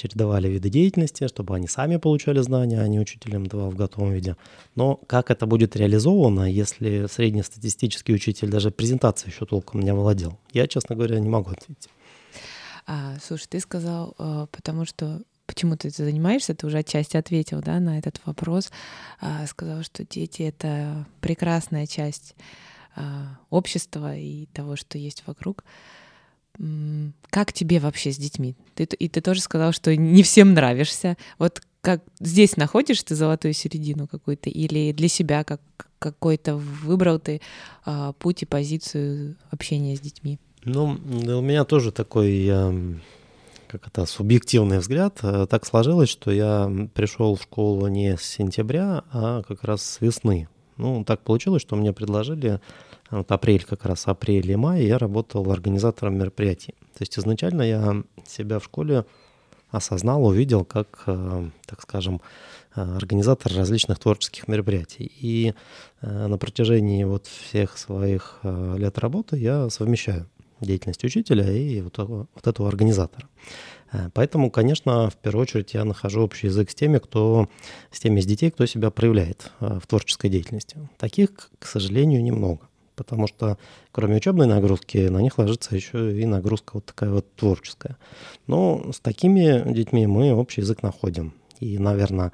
чередовали 0.00 0.48
виды 0.48 0.70
деятельности, 0.70 1.28
чтобы 1.28 1.54
они 1.54 1.68
сами 1.68 1.96
получали 1.96 2.40
знания, 2.40 2.80
а 2.80 2.88
не 2.88 2.98
учителям 2.98 3.46
давал 3.46 3.70
в 3.70 3.76
готовом 3.76 4.12
виде. 4.12 4.36
Но 4.74 4.96
как 5.06 5.30
это 5.30 5.46
будет 5.46 5.76
реализовано, 5.76 6.50
если 6.50 7.06
среднестатистический 7.06 8.14
учитель 8.14 8.48
даже 8.48 8.70
презентацией 8.70 9.32
еще 9.32 9.44
толком 9.46 9.80
не 9.80 9.90
овладел? 9.90 10.38
Я, 10.52 10.66
честно 10.66 10.96
говоря, 10.96 11.18
не 11.20 11.28
могу 11.28 11.50
ответить. 11.50 11.88
А, 12.86 13.16
слушай, 13.22 13.46
ты 13.48 13.60
сказал, 13.60 14.14
э, 14.18 14.46
потому 14.50 14.84
что 14.84 15.20
почему 15.46 15.76
ты 15.76 15.90
занимаешься, 15.90 16.54
ты 16.54 16.66
уже 16.66 16.78
отчасти 16.78 17.16
ответил 17.16 17.60
да, 17.60 17.80
на 17.80 17.98
этот 17.98 18.20
вопрос. 18.24 18.70
А, 19.20 19.46
сказал, 19.46 19.82
что 19.82 20.04
дети— 20.04 20.42
это 20.44 21.06
прекрасная 21.20 21.86
часть 21.86 22.36
а, 22.96 23.38
общества 23.50 24.16
и 24.16 24.46
того, 24.46 24.76
что 24.76 24.96
есть 24.96 25.24
вокруг. 25.26 25.64
Как 27.30 27.52
тебе 27.52 27.78
вообще 27.78 28.12
с 28.12 28.16
детьми? 28.16 28.54
Ты, 28.74 28.84
и 28.84 29.08
ты 29.08 29.20
тоже 29.20 29.40
сказал, 29.40 29.72
что 29.72 29.94
не 29.96 30.22
всем 30.22 30.52
нравишься. 30.52 31.16
Вот 31.38 31.62
как 31.80 32.02
здесь 32.18 32.56
находишь 32.56 33.02
ты 33.02 33.14
золотую 33.14 33.54
середину 33.54 34.06
какую-то 34.06 34.50
или 34.50 34.92
для 34.92 35.08
себя 35.08 35.44
как 35.44 35.60
какой-то 35.98 36.56
выбрал 36.56 37.18
ты 37.18 37.40
а, 37.84 38.12
путь 38.12 38.42
и 38.42 38.46
позицию 38.46 39.36
общения 39.50 39.96
с 39.96 40.00
детьми? 40.00 40.38
Ну, 40.64 40.98
у 41.12 41.40
меня 41.40 41.64
тоже 41.64 41.92
такой, 41.92 42.50
как 43.66 43.86
это, 43.86 44.04
субъективный 44.06 44.78
взгляд. 44.78 45.18
Э, 45.22 45.46
так 45.48 45.64
сложилось, 45.64 46.08
что 46.10 46.30
я 46.30 46.70
пришел 46.94 47.36
в 47.36 47.42
школу 47.42 47.86
не 47.86 48.16
с 48.16 48.22
сентября, 48.22 49.04
а 49.12 49.42
как 49.42 49.62
раз 49.64 49.82
с 49.82 50.00
весны. 50.00 50.48
Ну, 50.76 51.04
так 51.04 51.20
получилось, 51.20 51.62
что 51.62 51.76
мне 51.76 51.92
предложили 51.92 52.60
вот 53.10 53.30
апрель 53.32 53.64
как 53.64 53.84
раз, 53.84 54.06
апрель 54.06 54.50
и 54.50 54.56
май, 54.56 54.84
я 54.84 54.98
работал 54.98 55.50
организатором 55.50 56.18
мероприятий. 56.18 56.74
То 56.94 57.02
есть 57.02 57.18
изначально 57.18 57.62
я 57.62 58.02
себя 58.26 58.58
в 58.58 58.64
школе 58.64 59.04
осознал, 59.70 60.24
увидел 60.24 60.64
как, 60.64 61.04
э, 61.06 61.50
так 61.66 61.82
скажем, 61.82 62.20
э, 62.74 62.80
организатор 62.80 63.52
различных 63.52 63.98
творческих 63.98 64.48
мероприятий. 64.48 65.10
И 65.20 65.54
э, 66.02 66.26
на 66.26 66.38
протяжении 66.38 67.04
вот 67.04 67.26
всех 67.26 67.78
своих 67.78 68.40
лет 68.42 68.98
работы 68.98 69.38
я 69.38 69.70
совмещаю 69.70 70.28
деятельность 70.60 71.04
учителя 71.04 71.50
и 71.50 71.80
вот, 71.80 71.96
вот 71.98 72.46
этого 72.46 72.68
организатора. 72.68 73.28
Поэтому, 74.14 74.50
конечно, 74.52 75.10
в 75.10 75.16
первую 75.16 75.42
очередь 75.42 75.74
я 75.74 75.84
нахожу 75.84 76.20
общий 76.20 76.46
язык 76.46 76.70
с 76.70 76.74
теми, 76.76 76.98
кто, 76.98 77.48
с 77.90 77.98
теми 77.98 78.20
из 78.20 78.26
детей, 78.26 78.50
кто 78.52 78.64
себя 78.66 78.90
проявляет 78.90 79.50
в 79.58 79.84
творческой 79.88 80.30
деятельности. 80.30 80.76
Таких, 80.96 81.50
к 81.58 81.66
сожалению, 81.66 82.22
немного 82.22 82.69
потому 83.00 83.26
что 83.26 83.56
кроме 83.92 84.16
учебной 84.16 84.46
нагрузки 84.46 85.08
на 85.08 85.22
них 85.22 85.38
ложится 85.38 85.74
еще 85.74 86.20
и 86.20 86.26
нагрузка 86.26 86.72
вот 86.74 86.84
такая 86.84 87.10
вот 87.10 87.34
творческая. 87.34 87.96
Но 88.46 88.92
с 88.92 89.00
такими 89.00 89.72
детьми 89.72 90.06
мы 90.06 90.34
общий 90.34 90.60
язык 90.60 90.82
находим. 90.82 91.32
И, 91.60 91.78
наверное, 91.78 92.32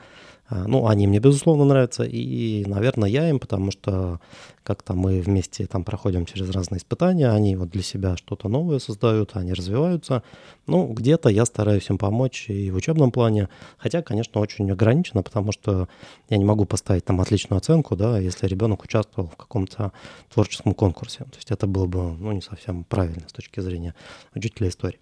ну, 0.50 0.86
они 0.86 1.06
мне, 1.06 1.18
безусловно, 1.18 1.64
нравятся, 1.64 2.04
и, 2.04 2.64
наверное, 2.66 3.08
я 3.08 3.28
им, 3.28 3.38
потому 3.38 3.70
что 3.70 4.20
как-то 4.62 4.94
мы 4.94 5.20
вместе 5.20 5.66
там 5.66 5.84
проходим 5.84 6.26
через 6.26 6.50
разные 6.50 6.78
испытания, 6.78 7.30
они 7.30 7.56
вот 7.56 7.70
для 7.70 7.82
себя 7.82 8.16
что-то 8.16 8.48
новое 8.48 8.80
создают, 8.80 9.36
они 9.36 9.52
развиваются. 9.52 10.22
Ну, 10.66 10.92
где-то 10.92 11.28
я 11.28 11.44
стараюсь 11.46 11.88
им 11.88 11.98
помочь 11.98 12.46
и 12.48 12.70
в 12.70 12.76
учебном 12.76 13.12
плане, 13.12 13.48
хотя, 13.78 14.02
конечно, 14.02 14.40
очень 14.40 14.70
ограничено, 14.70 15.22
потому 15.22 15.52
что 15.52 15.88
я 16.28 16.36
не 16.36 16.44
могу 16.44 16.64
поставить 16.64 17.04
там 17.04 17.20
отличную 17.20 17.58
оценку, 17.58 17.96
да, 17.96 18.18
если 18.18 18.46
ребенок 18.46 18.82
участвовал 18.82 19.28
в 19.28 19.36
каком-то 19.36 19.92
творческом 20.32 20.74
конкурсе. 20.74 21.18
То 21.18 21.36
есть 21.36 21.50
это 21.52 21.66
было 21.66 21.86
бы, 21.86 22.16
ну, 22.16 22.32
не 22.32 22.42
совсем 22.42 22.84
правильно 22.84 23.28
с 23.28 23.32
точки 23.32 23.60
зрения 23.60 23.94
учителя 24.34 24.68
истории. 24.68 24.98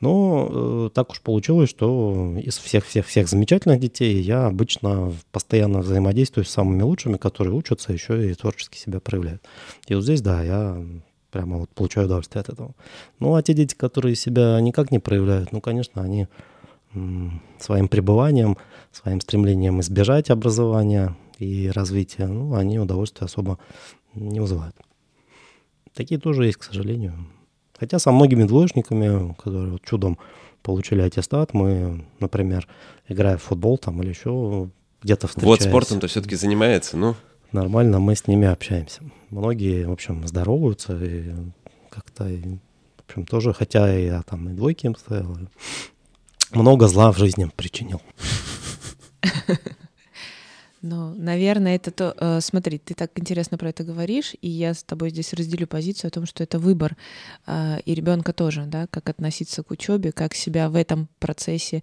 Но 0.00 0.48
э, 0.50 0.90
так 0.94 1.10
уж 1.10 1.20
получилось, 1.20 1.70
что 1.70 2.34
из 2.36 2.58
всех-всех-всех 2.58 3.28
замечательных 3.28 3.80
детей 3.80 4.20
я 4.20 4.46
обычно 4.46 5.12
постоянно 5.30 5.80
взаимодействую 5.80 6.44
с 6.44 6.50
самыми 6.50 6.82
лучшими, 6.82 7.16
которые 7.16 7.54
учатся, 7.54 7.92
еще 7.92 8.30
и 8.30 8.34
творчески 8.34 8.76
себя 8.78 9.00
проявляют. 9.00 9.42
И 9.86 9.94
вот 9.94 10.02
здесь, 10.02 10.20
да, 10.20 10.42
я 10.42 10.84
прямо 11.30 11.58
вот 11.58 11.70
получаю 11.70 12.06
удовольствие 12.06 12.40
от 12.40 12.48
этого. 12.48 12.74
Ну, 13.20 13.34
а 13.34 13.42
те 13.42 13.54
дети, 13.54 13.74
которые 13.74 14.16
себя 14.16 14.60
никак 14.60 14.90
не 14.90 14.98
проявляют, 14.98 15.52
ну, 15.52 15.60
конечно, 15.60 16.02
они 16.02 16.26
своим 17.60 17.88
пребыванием, 17.88 18.56
своим 18.92 19.20
стремлением 19.20 19.80
избежать 19.80 20.30
образования 20.30 21.16
и 21.38 21.70
развития, 21.72 22.26
ну, 22.26 22.54
они 22.54 22.78
удовольствия 22.78 23.26
особо 23.26 23.58
не 24.14 24.40
вызывают. 24.40 24.74
Такие 25.94 26.18
тоже 26.18 26.46
есть, 26.46 26.58
к 26.58 26.62
сожалению. 26.62 27.14
Хотя 27.78 27.98
со 27.98 28.10
многими 28.10 28.44
двоечниками, 28.44 29.34
которые 29.34 29.72
вот 29.72 29.82
чудом 29.84 30.18
получили 30.62 31.00
аттестат, 31.02 31.54
мы, 31.54 32.04
например, 32.20 32.66
играя 33.08 33.36
в 33.36 33.42
футбол 33.42 33.78
там 33.78 34.02
или 34.02 34.10
еще 34.10 34.70
где-то 35.02 35.28
встречаясь. 35.28 35.60
Вот 35.60 35.68
спортом-то 35.68 36.08
все-таки 36.08 36.34
занимается, 36.34 36.96
ну? 36.96 37.14
Нормально 37.52 37.98
мы 37.98 38.14
с 38.14 38.26
ними 38.26 38.46
общаемся. 38.46 39.02
Многие, 39.30 39.86
в 39.86 39.92
общем, 39.92 40.26
здороваются 40.26 40.96
и 41.02 41.32
как-то, 41.88 42.24
в 42.24 43.08
общем, 43.08 43.24
тоже, 43.24 43.54
хотя 43.54 43.90
я 43.92 44.22
там 44.22 44.50
и 44.50 44.52
двойки 44.52 44.86
им 44.86 44.96
стоял, 44.96 45.38
много 46.50 46.88
зла 46.88 47.12
в 47.12 47.18
жизни 47.18 47.50
причинил. 47.56 48.02
Ну, 50.80 51.14
наверное, 51.14 51.76
это 51.76 51.90
то... 51.90 52.14
Э, 52.18 52.40
смотри, 52.40 52.78
ты 52.78 52.94
так 52.94 53.10
интересно 53.18 53.58
про 53.58 53.70
это 53.70 53.82
говоришь, 53.82 54.34
и 54.40 54.48
я 54.48 54.74
с 54.74 54.84
тобой 54.84 55.10
здесь 55.10 55.32
разделю 55.32 55.66
позицию 55.66 56.08
о 56.08 56.12
том, 56.12 56.26
что 56.26 56.44
это 56.44 56.58
выбор 56.60 56.96
э, 57.46 57.80
и 57.84 57.94
ребенка 57.94 58.32
тоже, 58.32 58.64
да, 58.66 58.86
как 58.86 59.08
относиться 59.08 59.62
к 59.64 59.70
учебе, 59.72 60.12
как 60.12 60.34
себя 60.34 60.68
в 60.68 60.76
этом 60.76 61.08
процессе 61.18 61.82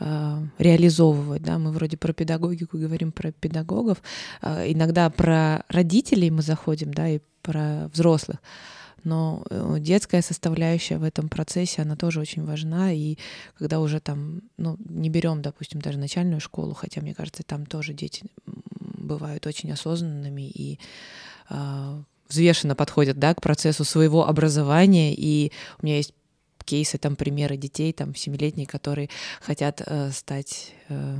э, 0.00 0.38
реализовывать, 0.58 1.42
да. 1.42 1.58
Мы 1.58 1.70
вроде 1.70 1.96
про 1.96 2.12
педагогику 2.12 2.78
говорим 2.78 3.12
про 3.12 3.30
педагогов, 3.30 4.02
иногда 4.42 5.08
про 5.10 5.64
родителей 5.68 6.30
мы 6.30 6.42
заходим, 6.42 6.92
да, 6.92 7.08
и 7.08 7.20
про 7.42 7.88
взрослых 7.92 8.38
но 9.04 9.44
э, 9.50 9.76
детская 9.78 10.22
составляющая 10.22 10.98
в 10.98 11.02
этом 11.02 11.28
процессе, 11.28 11.82
она 11.82 11.96
тоже 11.96 12.20
очень 12.20 12.44
важна, 12.44 12.92
и 12.92 13.16
когда 13.58 13.80
уже 13.80 14.00
там, 14.00 14.42
ну, 14.56 14.76
не 14.88 15.10
берем, 15.10 15.42
допустим, 15.42 15.80
даже 15.80 15.98
начальную 15.98 16.40
школу, 16.40 16.74
хотя, 16.74 17.00
мне 17.00 17.14
кажется, 17.14 17.42
там 17.42 17.66
тоже 17.66 17.94
дети 17.94 18.24
бывают 18.46 19.46
очень 19.46 19.72
осознанными 19.72 20.42
и 20.42 20.78
э, 21.50 22.02
взвешенно 22.28 22.74
подходят, 22.74 23.18
да, 23.18 23.34
к 23.34 23.40
процессу 23.40 23.84
своего 23.84 24.26
образования, 24.26 25.14
и 25.14 25.52
у 25.80 25.86
меня 25.86 25.96
есть 25.96 26.14
кейсы, 26.64 26.98
там, 26.98 27.16
примеры 27.16 27.56
детей, 27.56 27.92
там, 27.92 28.14
семилетние, 28.14 28.66
которые 28.66 29.08
хотят 29.40 29.82
э, 29.84 30.10
стать 30.12 30.72
э, 30.88 31.18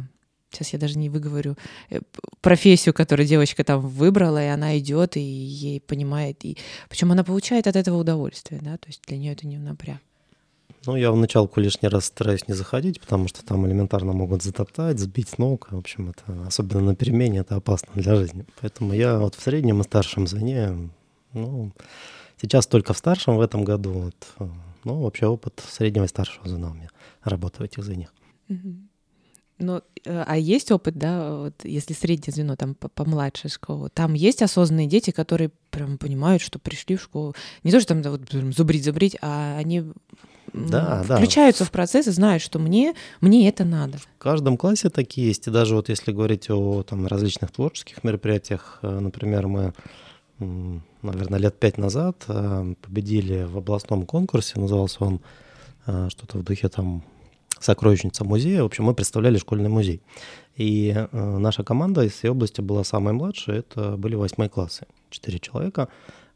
сейчас 0.52 0.72
я 0.72 0.78
даже 0.78 0.98
не 0.98 1.08
выговорю 1.08 1.56
э, 1.90 2.00
профессию, 2.40 2.94
которую 2.94 3.26
девочка 3.26 3.64
там 3.64 3.80
выбрала, 3.80 4.42
и 4.42 4.48
она 4.48 4.78
идет 4.78 5.16
и 5.16 5.20
ей 5.20 5.80
понимает, 5.80 6.44
и 6.44 6.56
причем 6.88 7.12
она 7.12 7.24
получает 7.24 7.66
от 7.66 7.76
этого 7.76 7.98
удовольствие, 7.98 8.60
да, 8.62 8.76
то 8.76 8.88
есть 8.88 9.02
для 9.06 9.16
нее 9.18 9.32
это 9.32 9.46
не 9.46 9.58
напряг. 9.58 9.98
Ну, 10.84 10.96
я 10.96 11.12
в 11.12 11.16
началку 11.16 11.60
лишний 11.60 11.88
раз 11.88 12.06
стараюсь 12.06 12.48
не 12.48 12.54
заходить, 12.54 13.00
потому 13.00 13.28
что 13.28 13.44
там 13.44 13.66
элементарно 13.66 14.12
могут 14.12 14.42
затоптать, 14.42 14.98
сбить 14.98 15.28
с 15.28 15.38
ног. 15.38 15.68
В 15.70 15.78
общем, 15.78 16.10
это 16.10 16.46
особенно 16.46 16.80
на 16.80 16.96
перемене 16.96 17.40
это 17.40 17.54
опасно 17.54 17.92
для 17.94 18.16
жизни. 18.16 18.44
Поэтому 18.60 18.92
я 18.92 19.18
вот 19.18 19.36
в 19.36 19.40
среднем 19.40 19.80
и 19.80 19.84
старшем 19.84 20.26
звене, 20.26 20.90
ну, 21.32 21.70
сейчас 22.40 22.66
только 22.66 22.94
в 22.94 22.98
старшем 22.98 23.36
в 23.36 23.40
этом 23.40 23.62
году, 23.62 23.92
вот, 23.92 24.50
ну, 24.82 25.02
вообще 25.02 25.26
опыт 25.26 25.62
среднего 25.68 26.04
и 26.04 26.08
старшего 26.08 26.48
звена 26.48 26.70
у 26.70 26.74
меня 26.74 26.88
работы 27.22 27.58
в 27.58 27.62
этих 27.62 27.84
звеньях. 27.84 28.12
Угу. 28.48 28.74
Ну, 29.62 29.80
а 30.04 30.36
есть 30.36 30.72
опыт, 30.72 30.96
да, 30.98 31.36
вот 31.36 31.64
если 31.64 31.94
среднее 31.94 32.32
звено, 32.32 32.56
там, 32.56 32.74
помладше 32.74 33.48
школу, 33.48 33.88
там 33.88 34.14
есть 34.14 34.42
осознанные 34.42 34.88
дети, 34.88 35.10
которые 35.12 35.50
прям 35.70 35.98
понимают, 35.98 36.42
что 36.42 36.58
пришли 36.58 36.96
в 36.96 37.02
школу. 37.02 37.34
Не 37.62 37.70
то, 37.70 37.80
что 37.80 37.94
там 37.94 38.02
вот, 38.02 38.22
зубрить-зубрить, 38.54 39.16
а 39.22 39.56
они 39.56 39.84
да, 40.52 41.02
включаются 41.02 41.64
да. 41.64 41.68
в 41.68 41.70
процесс 41.70 42.08
и 42.08 42.10
знают, 42.10 42.42
что 42.42 42.58
мне, 42.58 42.94
мне 43.20 43.48
это 43.48 43.64
надо. 43.64 43.98
В 43.98 44.08
каждом 44.18 44.56
классе 44.56 44.90
такие 44.90 45.28
есть. 45.28 45.46
И 45.46 45.50
даже 45.50 45.76
вот 45.76 45.88
если 45.88 46.12
говорить 46.12 46.50
о 46.50 46.82
там, 46.82 47.06
различных 47.06 47.52
творческих 47.52 48.04
мероприятиях, 48.04 48.80
э, 48.82 48.98
например, 48.98 49.46
мы, 49.46 49.72
наверное, 50.38 51.38
лет 51.38 51.58
пять 51.58 51.78
назад 51.78 52.24
э, 52.28 52.74
победили 52.82 53.44
в 53.44 53.58
областном 53.58 54.04
конкурсе, 54.04 54.58
назывался 54.58 55.04
он 55.04 55.20
что-то 55.84 56.38
в 56.38 56.44
духе 56.44 56.68
там 56.68 57.02
сокровищница 57.64 58.24
музея. 58.24 58.62
В 58.62 58.66
общем, 58.66 58.84
мы 58.84 58.94
представляли 58.94 59.38
школьный 59.38 59.68
музей. 59.68 60.02
И 60.56 60.92
э, 60.94 61.38
наша 61.38 61.64
команда 61.64 62.04
из 62.04 62.12
всей 62.12 62.28
области 62.30 62.60
была 62.60 62.84
самая 62.84 63.14
младшая, 63.14 63.60
это 63.60 63.96
были 63.96 64.14
восьмые 64.14 64.48
классы, 64.48 64.86
четыре 65.10 65.38
человека. 65.38 65.88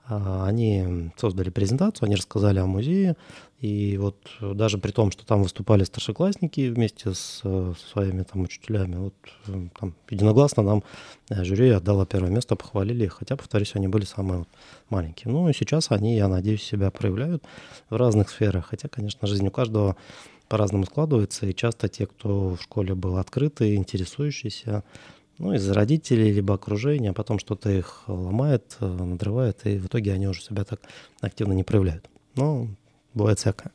Э, 0.09 0.45
они 0.45 1.11
создали 1.17 1.51
презентацию, 1.51 2.07
они 2.07 2.17
рассказали 2.17 2.59
о 2.59 2.67
музее, 2.67 3.17
и 3.61 3.97
вот 3.97 4.17
даже 4.41 4.79
при 4.79 4.91
том, 4.91 5.11
что 5.11 5.25
там 5.25 5.43
выступали 5.43 5.85
старшеклассники 5.85 6.69
вместе 6.69 7.15
с, 7.15 7.41
с 7.43 7.91
своими 7.91 8.23
там 8.23 8.43
учителями, 8.43 8.97
вот 8.97 9.15
э, 9.49 9.69
там 9.79 9.95
единогласно 10.11 10.63
нам 10.63 10.85
э, 11.31 11.43
жюри 11.43 11.71
отдало 11.71 12.07
первое 12.07 12.31
место, 12.31 12.57
похвалили 12.57 13.05
их, 13.05 13.15
хотя, 13.15 13.37
повторюсь, 13.37 13.73
они 13.75 13.89
были 13.89 14.05
самые 14.05 14.41
вот 14.41 14.49
маленькие. 14.91 15.33
Ну 15.33 15.49
и 15.49 15.53
сейчас 15.53 15.91
они, 15.91 16.17
я 16.17 16.29
надеюсь, 16.29 16.63
себя 16.63 16.91
проявляют 16.91 17.43
в 17.91 17.97
разных 17.97 18.31
сферах, 18.31 18.67
хотя, 18.67 18.89
конечно, 18.89 19.27
жизнь 19.27 19.47
у 19.47 19.51
каждого 19.51 19.97
по-разному 20.49 20.85
складывается, 20.85 21.47
и 21.47 21.55
часто 21.55 21.89
те, 21.89 22.07
кто 22.07 22.57
в 22.57 22.63
школе 22.63 22.95
был 22.95 23.17
открытый, 23.17 23.77
интересующийся, 23.77 24.85
ну, 25.39 25.53
из 25.53 25.69
родителей, 25.69 26.33
либо 26.33 26.55
окружения, 26.55 27.11
а 27.11 27.13
потом 27.13 27.39
что-то 27.39 27.71
их 27.71 28.05
ломает, 28.07 28.77
э, 28.81 28.87
надрывает, 28.87 29.67
и 29.67 29.79
в 29.79 29.87
итоге 29.87 30.13
они 30.13 30.29
уже 30.29 30.43
себя 30.43 30.65
так 30.65 30.81
активно 31.21 31.53
не 31.53 31.63
проявляют. 31.63 32.09
Но 32.37 32.69
бывает 33.13 33.39
всякое. 33.39 33.73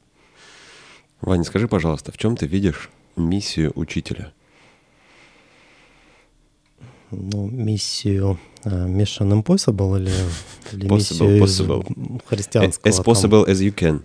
Ваня, 1.22 1.44
скажи, 1.44 1.68
пожалуйста, 1.68 2.12
в 2.12 2.18
чем 2.18 2.36
ты 2.36 2.48
видишь 2.48 2.90
миссию 3.16 3.72
учителя? 3.76 4.34
Ну, 7.12 7.48
миссию 7.48 8.40
uh, 8.64 8.88
Mission 8.88 9.44
Impossible 9.44 10.00
или, 10.00 10.12
или 10.72 10.90
possible, 10.90 11.40
миссию 11.40 11.44
possible. 11.44 12.22
христианского? 12.26 12.90
As 12.90 13.04
possible 13.04 13.46
там. 13.46 13.54
as 13.54 13.62
you 13.62 13.76
can. 13.76 14.04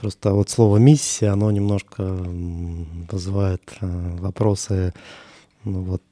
Просто 0.00 0.32
вот 0.32 0.48
слово 0.48 0.78
«миссия», 0.78 1.28
оно 1.28 1.50
немножко 1.50 2.02
вызывает 2.02 3.60
э, 3.82 4.16
вопросы, 4.16 4.94
ну 5.64 5.82
вот 5.82 6.02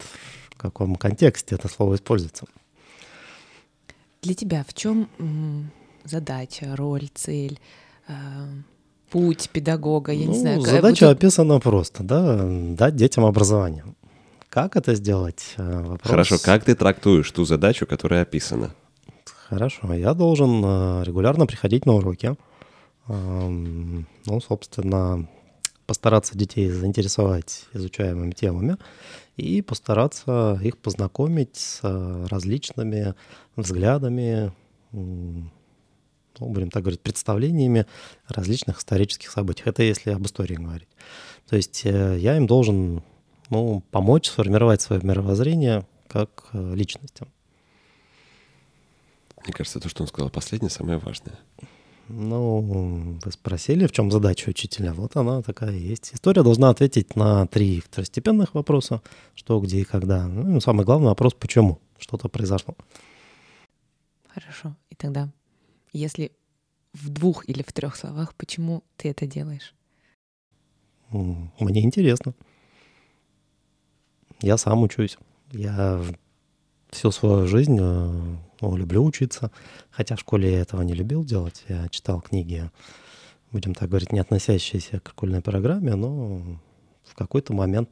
в 0.51 0.57
каком 0.59 0.97
контексте 0.97 1.55
это 1.55 1.69
слово 1.69 1.95
используется. 1.95 2.45
Для 4.21 4.35
тебя 4.35 4.63
в 4.69 4.75
чем 4.75 5.09
задача, 6.05 6.77
роль, 6.77 7.09
цель, 7.15 7.59
э, 8.09 8.13
путь 9.11 9.49
педагога? 9.51 10.13
Я 10.13 10.27
ну, 10.27 10.33
не 10.33 10.39
знаю. 10.39 10.61
Задача 10.61 11.07
вот... 11.07 11.17
описана 11.17 11.59
просто, 11.59 12.03
да, 12.03 12.45
дать 12.45 12.95
детям 12.95 13.25
образование. 13.25 13.85
Как 14.51 14.77
это 14.77 14.95
сделать? 14.97 15.55
Э, 15.57 15.81
вопрос... 15.81 16.11
Хорошо, 16.11 16.37
как 16.39 16.65
ты 16.65 16.75
трактуешь 16.75 17.31
ту 17.31 17.47
задачу, 17.47 17.87
которая 17.87 18.23
описана? 18.23 18.75
Хорошо, 19.49 19.95
я 19.95 20.13
должен 20.13 20.63
регулярно 21.05 21.47
приходить 21.47 21.87
на 21.87 21.95
уроки, 21.95 22.37
ну, 23.09 24.41
собственно, 24.41 25.29
постараться 25.87 26.37
детей 26.37 26.69
заинтересовать 26.71 27.65
изучаемыми 27.73 28.33
темами 28.33 28.77
и 29.37 29.63
постараться 29.63 30.61
их 30.63 30.77
познакомить 30.79 31.57
с 31.57 31.81
различными 32.29 33.15
взглядами, 33.57 34.53
ну, 34.93 35.51
будем 36.39 36.71
так 36.71 36.83
говорить, 36.83 37.01
представлениями 37.01 37.87
различных 38.29 38.79
исторических 38.79 39.31
событий. 39.31 39.63
Это 39.65 39.83
если 39.83 40.11
об 40.11 40.25
истории 40.27 40.55
говорить. 40.55 40.89
То 41.49 41.57
есть 41.57 41.85
э, 41.85 42.19
я 42.19 42.37
им 42.37 42.47
должен 42.47 43.03
ну, 43.51 43.83
помочь 43.91 44.29
сформировать 44.29 44.81
свое 44.81 45.03
мировоззрение 45.03 45.87
как 46.07 46.47
э, 46.53 46.75
личности. 46.75 47.27
Мне 49.45 49.53
кажется, 49.53 49.81
то, 49.81 49.89
что 49.89 50.03
он 50.03 50.09
сказал 50.09 50.31
последнее, 50.31 50.71
самое 50.71 50.99
важное. 50.99 51.39
Ну, 52.09 53.19
вы 53.23 53.33
спросили, 53.33 53.87
в 53.87 53.93
чем 53.93 54.11
задача 54.11 54.49
учителя. 54.49 54.95
Вот 54.95 55.17
она 55.17 55.43
такая 55.43 55.75
есть. 55.75 56.15
История 56.15 56.43
должна 56.43 56.71
ответить 56.71 57.17
на 57.17 57.47
три 57.47 57.81
второстепенных 57.81 58.55
вопроса. 58.55 59.03
Что, 59.35 59.61
где 59.61 59.81
и 59.81 59.85
когда. 59.85 60.27
Ну, 60.27 60.57
и 60.57 60.61
самый 60.61 60.87
главный 60.87 61.09
вопрос, 61.09 61.35
почему 61.35 61.81
что-то 61.99 62.29
произошло. 62.29 62.75
Хорошо. 64.29 64.75
И 64.89 64.95
тогда, 64.95 65.31
если 65.93 66.33
в 66.95 67.11
двух 67.11 67.47
или 67.49 67.63
в 67.63 67.73
трех 67.73 67.97
словах, 67.97 68.35
почему 68.35 68.83
ты 68.97 69.11
это 69.11 69.27
делаешь? 69.27 69.75
Мне 71.11 71.83
интересно. 71.83 72.35
Я 74.41 74.57
сам 74.57 74.83
учусь. 74.83 75.19
Я 75.53 76.03
всю 76.91 77.11
свою 77.11 77.47
жизнь 77.47 77.79
э, 77.81 78.37
ну, 78.61 78.77
люблю 78.77 79.05
учиться, 79.05 79.51
хотя 79.91 80.17
в 80.17 80.21
школе 80.21 80.53
я 80.53 80.61
этого 80.61 80.83
не 80.83 80.95
любил 80.95 81.25
делать. 81.25 81.65
Я 81.69 81.89
читал 81.89 82.21
книги, 82.21 82.71
будем 83.53 83.75
так 83.75 83.89
говорить, 83.89 84.13
не 84.13 84.21
относящиеся 84.21 85.01
к 85.01 85.11
школьной 85.11 85.41
программе, 85.41 85.95
но 85.95 86.43
в 87.05 87.15
какой-то 87.15 87.53
момент 87.53 87.89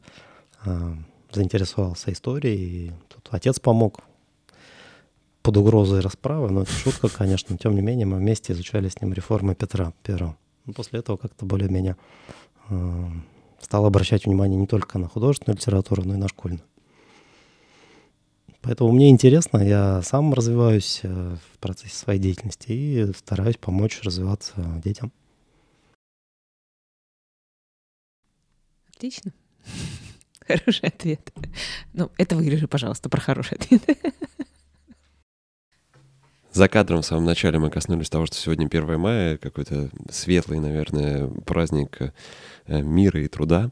э, 0.64 0.94
заинтересовался 1.33 2.12
историей, 2.12 2.88
и 2.88 2.92
тут 3.09 3.29
отец 3.31 3.61
помог 3.61 4.00
под 5.42 5.57
угрозой 5.59 6.00
расправы, 6.00 6.50
но 6.50 6.62
это 6.62 6.72
шутка, 6.72 7.09
конечно, 7.09 7.52
но 7.52 7.59
тем 7.59 7.74
не 7.74 7.81
менее 7.81 8.05
мы 8.05 8.16
вместе 8.16 8.52
изучали 8.52 8.88
с 8.88 9.00
ним 9.00 9.12
реформы 9.12 9.55
Петра 9.55 9.92
Первого. 10.02 10.37
После 10.74 10.98
этого 10.98 11.16
как-то 11.16 11.46
более-менее 11.46 11.96
э, 12.68 13.07
стал 13.61 13.87
обращать 13.87 14.26
внимание 14.26 14.59
не 14.59 14.66
только 14.66 14.98
на 14.98 15.09
художественную 15.09 15.57
литературу, 15.57 16.02
но 16.05 16.14
и 16.14 16.16
на 16.16 16.26
школьную. 16.26 16.65
Поэтому 18.66 18.90
мне 18.90 19.11
интересно, 19.11 19.59
я 19.59 20.02
сам 20.02 20.35
развиваюсь 20.35 20.98
э, 21.05 21.37
в 21.55 21.59
процессе 21.61 21.94
своей 21.94 22.18
деятельности 22.18 22.72
и 22.72 23.12
стараюсь 23.12 23.57
помочь 23.59 24.00
развиваться 24.02 24.57
детям. 24.83 25.12
Отлично. 28.92 29.33
Хороший 30.48 30.88
ответ. 30.88 31.33
Ну, 31.92 32.11
это 32.18 32.35
вырежи, 32.35 32.66
пожалуйста, 32.66 33.09
про 33.09 33.20
хороший 33.20 33.57
ответ. 33.57 33.83
За 36.50 36.68
кадром 36.68 37.02
в 37.02 37.07
самом 37.07 37.24
начале 37.24 37.61
мы 37.61 37.70
коснулись 37.70 38.11
того, 38.11 38.26
что 38.26 38.35
сегодня 38.35 38.66
1 38.66 38.98
мая, 38.98 39.37
какой-то 39.37 39.90
светлый, 40.11 40.59
наверное, 40.59 41.29
праздник 41.44 41.98
э, 42.66 42.83
мира 42.83 43.20
и 43.20 43.29
труда. 43.29 43.70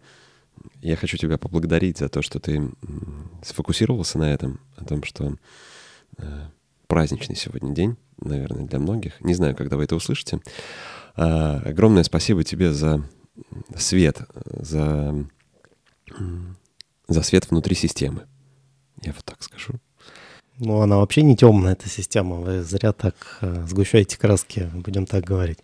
Я 0.81 0.97
хочу 0.97 1.17
тебя 1.17 1.39
поблагодарить 1.39 1.99
за 1.99 2.09
то, 2.09 2.23
что 2.23 2.41
ты 2.41 2.71
сфокусировался 3.43 4.19
на 4.19 4.33
этом, 4.33 4.61
о 4.77 4.85
том, 4.85 5.03
что 5.03 5.37
э, 6.19 6.47
праздничный 6.87 7.37
сегодня 7.37 7.75
день, 7.75 7.97
наверное, 8.21 8.67
для 8.67 8.79
многих. 8.79 9.21
Не 9.21 9.35
знаю, 9.35 9.57
когда 9.57 9.77
вы 9.77 9.85
это 9.85 9.97
услышите. 9.97 10.41
А, 11.17 11.61
огромное 11.65 12.03
спасибо 12.03 12.45
тебе 12.45 12.73
за 12.73 13.05
свет, 13.77 14.21
за, 14.45 15.27
за 17.09 17.23
свет 17.23 17.51
внутри 17.51 17.75
системы. 17.75 18.27
Я 19.03 19.13
вот 19.13 19.25
так 19.25 19.43
скажу. 19.43 19.75
Ну, 20.59 20.81
она 20.81 20.99
вообще 20.99 21.23
не 21.23 21.37
темная, 21.37 21.73
эта 21.73 21.89
система. 21.89 22.37
Вы 22.37 22.63
зря 22.63 22.93
так 22.93 23.39
э, 23.41 23.67
сгущаете 23.69 24.17
краски, 24.17 24.71
будем 24.73 25.05
так 25.05 25.25
говорить. 25.25 25.59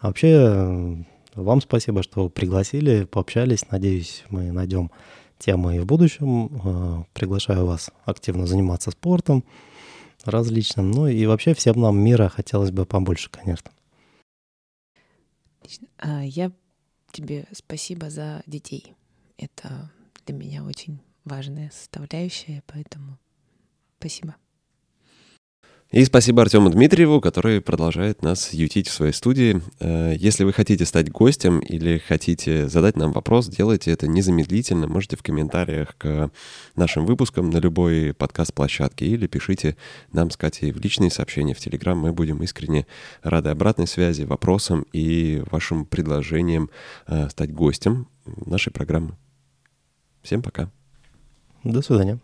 А 0.00 0.08
вообще, 0.08 0.28
э, 0.30 0.96
вам 1.34 1.60
спасибо, 1.60 2.02
что 2.02 2.28
пригласили, 2.28 3.04
пообщались. 3.04 3.70
Надеюсь, 3.70 4.24
мы 4.28 4.52
найдем 4.52 4.90
темы 5.38 5.76
и 5.76 5.80
в 5.80 5.86
будущем. 5.86 6.50
Э, 6.64 7.04
приглашаю 7.12 7.66
вас 7.66 7.90
активно 8.04 8.46
заниматься 8.46 8.90
спортом 8.90 9.44
различным. 10.24 10.90
Ну 10.90 11.08
и 11.08 11.26
вообще 11.26 11.54
всем 11.54 11.80
нам 11.80 11.98
мира 11.98 12.28
хотелось 12.28 12.70
бы 12.70 12.86
побольше, 12.86 13.30
конечно. 13.30 13.70
А, 15.98 16.22
я 16.22 16.52
тебе 17.12 17.46
спасибо 17.52 18.10
за 18.10 18.42
детей. 18.46 18.94
Это 19.36 19.90
для 20.26 20.34
меня 20.34 20.64
очень 20.64 21.00
важная 21.24 21.70
составляющая, 21.70 22.62
поэтому 22.66 23.18
спасибо. 23.98 24.36
И 25.92 26.06
спасибо 26.06 26.40
Артему 26.40 26.70
Дмитриеву, 26.70 27.20
который 27.20 27.60
продолжает 27.60 28.22
нас 28.22 28.54
ютить 28.54 28.88
в 28.88 28.92
своей 28.94 29.12
студии. 29.12 29.60
Э, 29.78 30.14
если 30.16 30.44
вы 30.44 30.54
хотите 30.54 30.86
стать 30.86 31.10
гостем 31.10 31.58
или 31.58 31.98
хотите 31.98 32.66
задать 32.66 32.96
нам 32.96 33.12
вопрос, 33.12 33.46
делайте 33.48 33.90
это 33.90 34.06
незамедлительно. 34.06 34.88
Можете 34.88 35.18
в 35.18 35.22
комментариях 35.22 35.94
к 35.98 36.30
нашим 36.76 37.04
выпускам 37.04 37.50
на 37.50 37.58
любой 37.58 38.14
подкаст-площадке 38.14 39.04
или 39.04 39.26
пишите 39.26 39.76
нам 40.12 40.30
с 40.30 40.38
Катей 40.38 40.72
в 40.72 40.80
личные 40.80 41.10
сообщения 41.10 41.52
в 41.52 41.58
Телеграм. 41.58 41.98
Мы 41.98 42.14
будем 42.14 42.42
искренне 42.42 42.86
рады 43.22 43.50
обратной 43.50 43.86
связи, 43.86 44.22
вопросам 44.22 44.86
и 44.94 45.42
вашим 45.50 45.84
предложениям 45.84 46.70
э, 47.06 47.28
стать 47.28 47.52
гостем 47.52 48.08
нашей 48.24 48.72
программы. 48.72 49.18
Всем 50.22 50.40
пока. 50.40 50.70
До 51.64 51.82
свидания. 51.82 52.18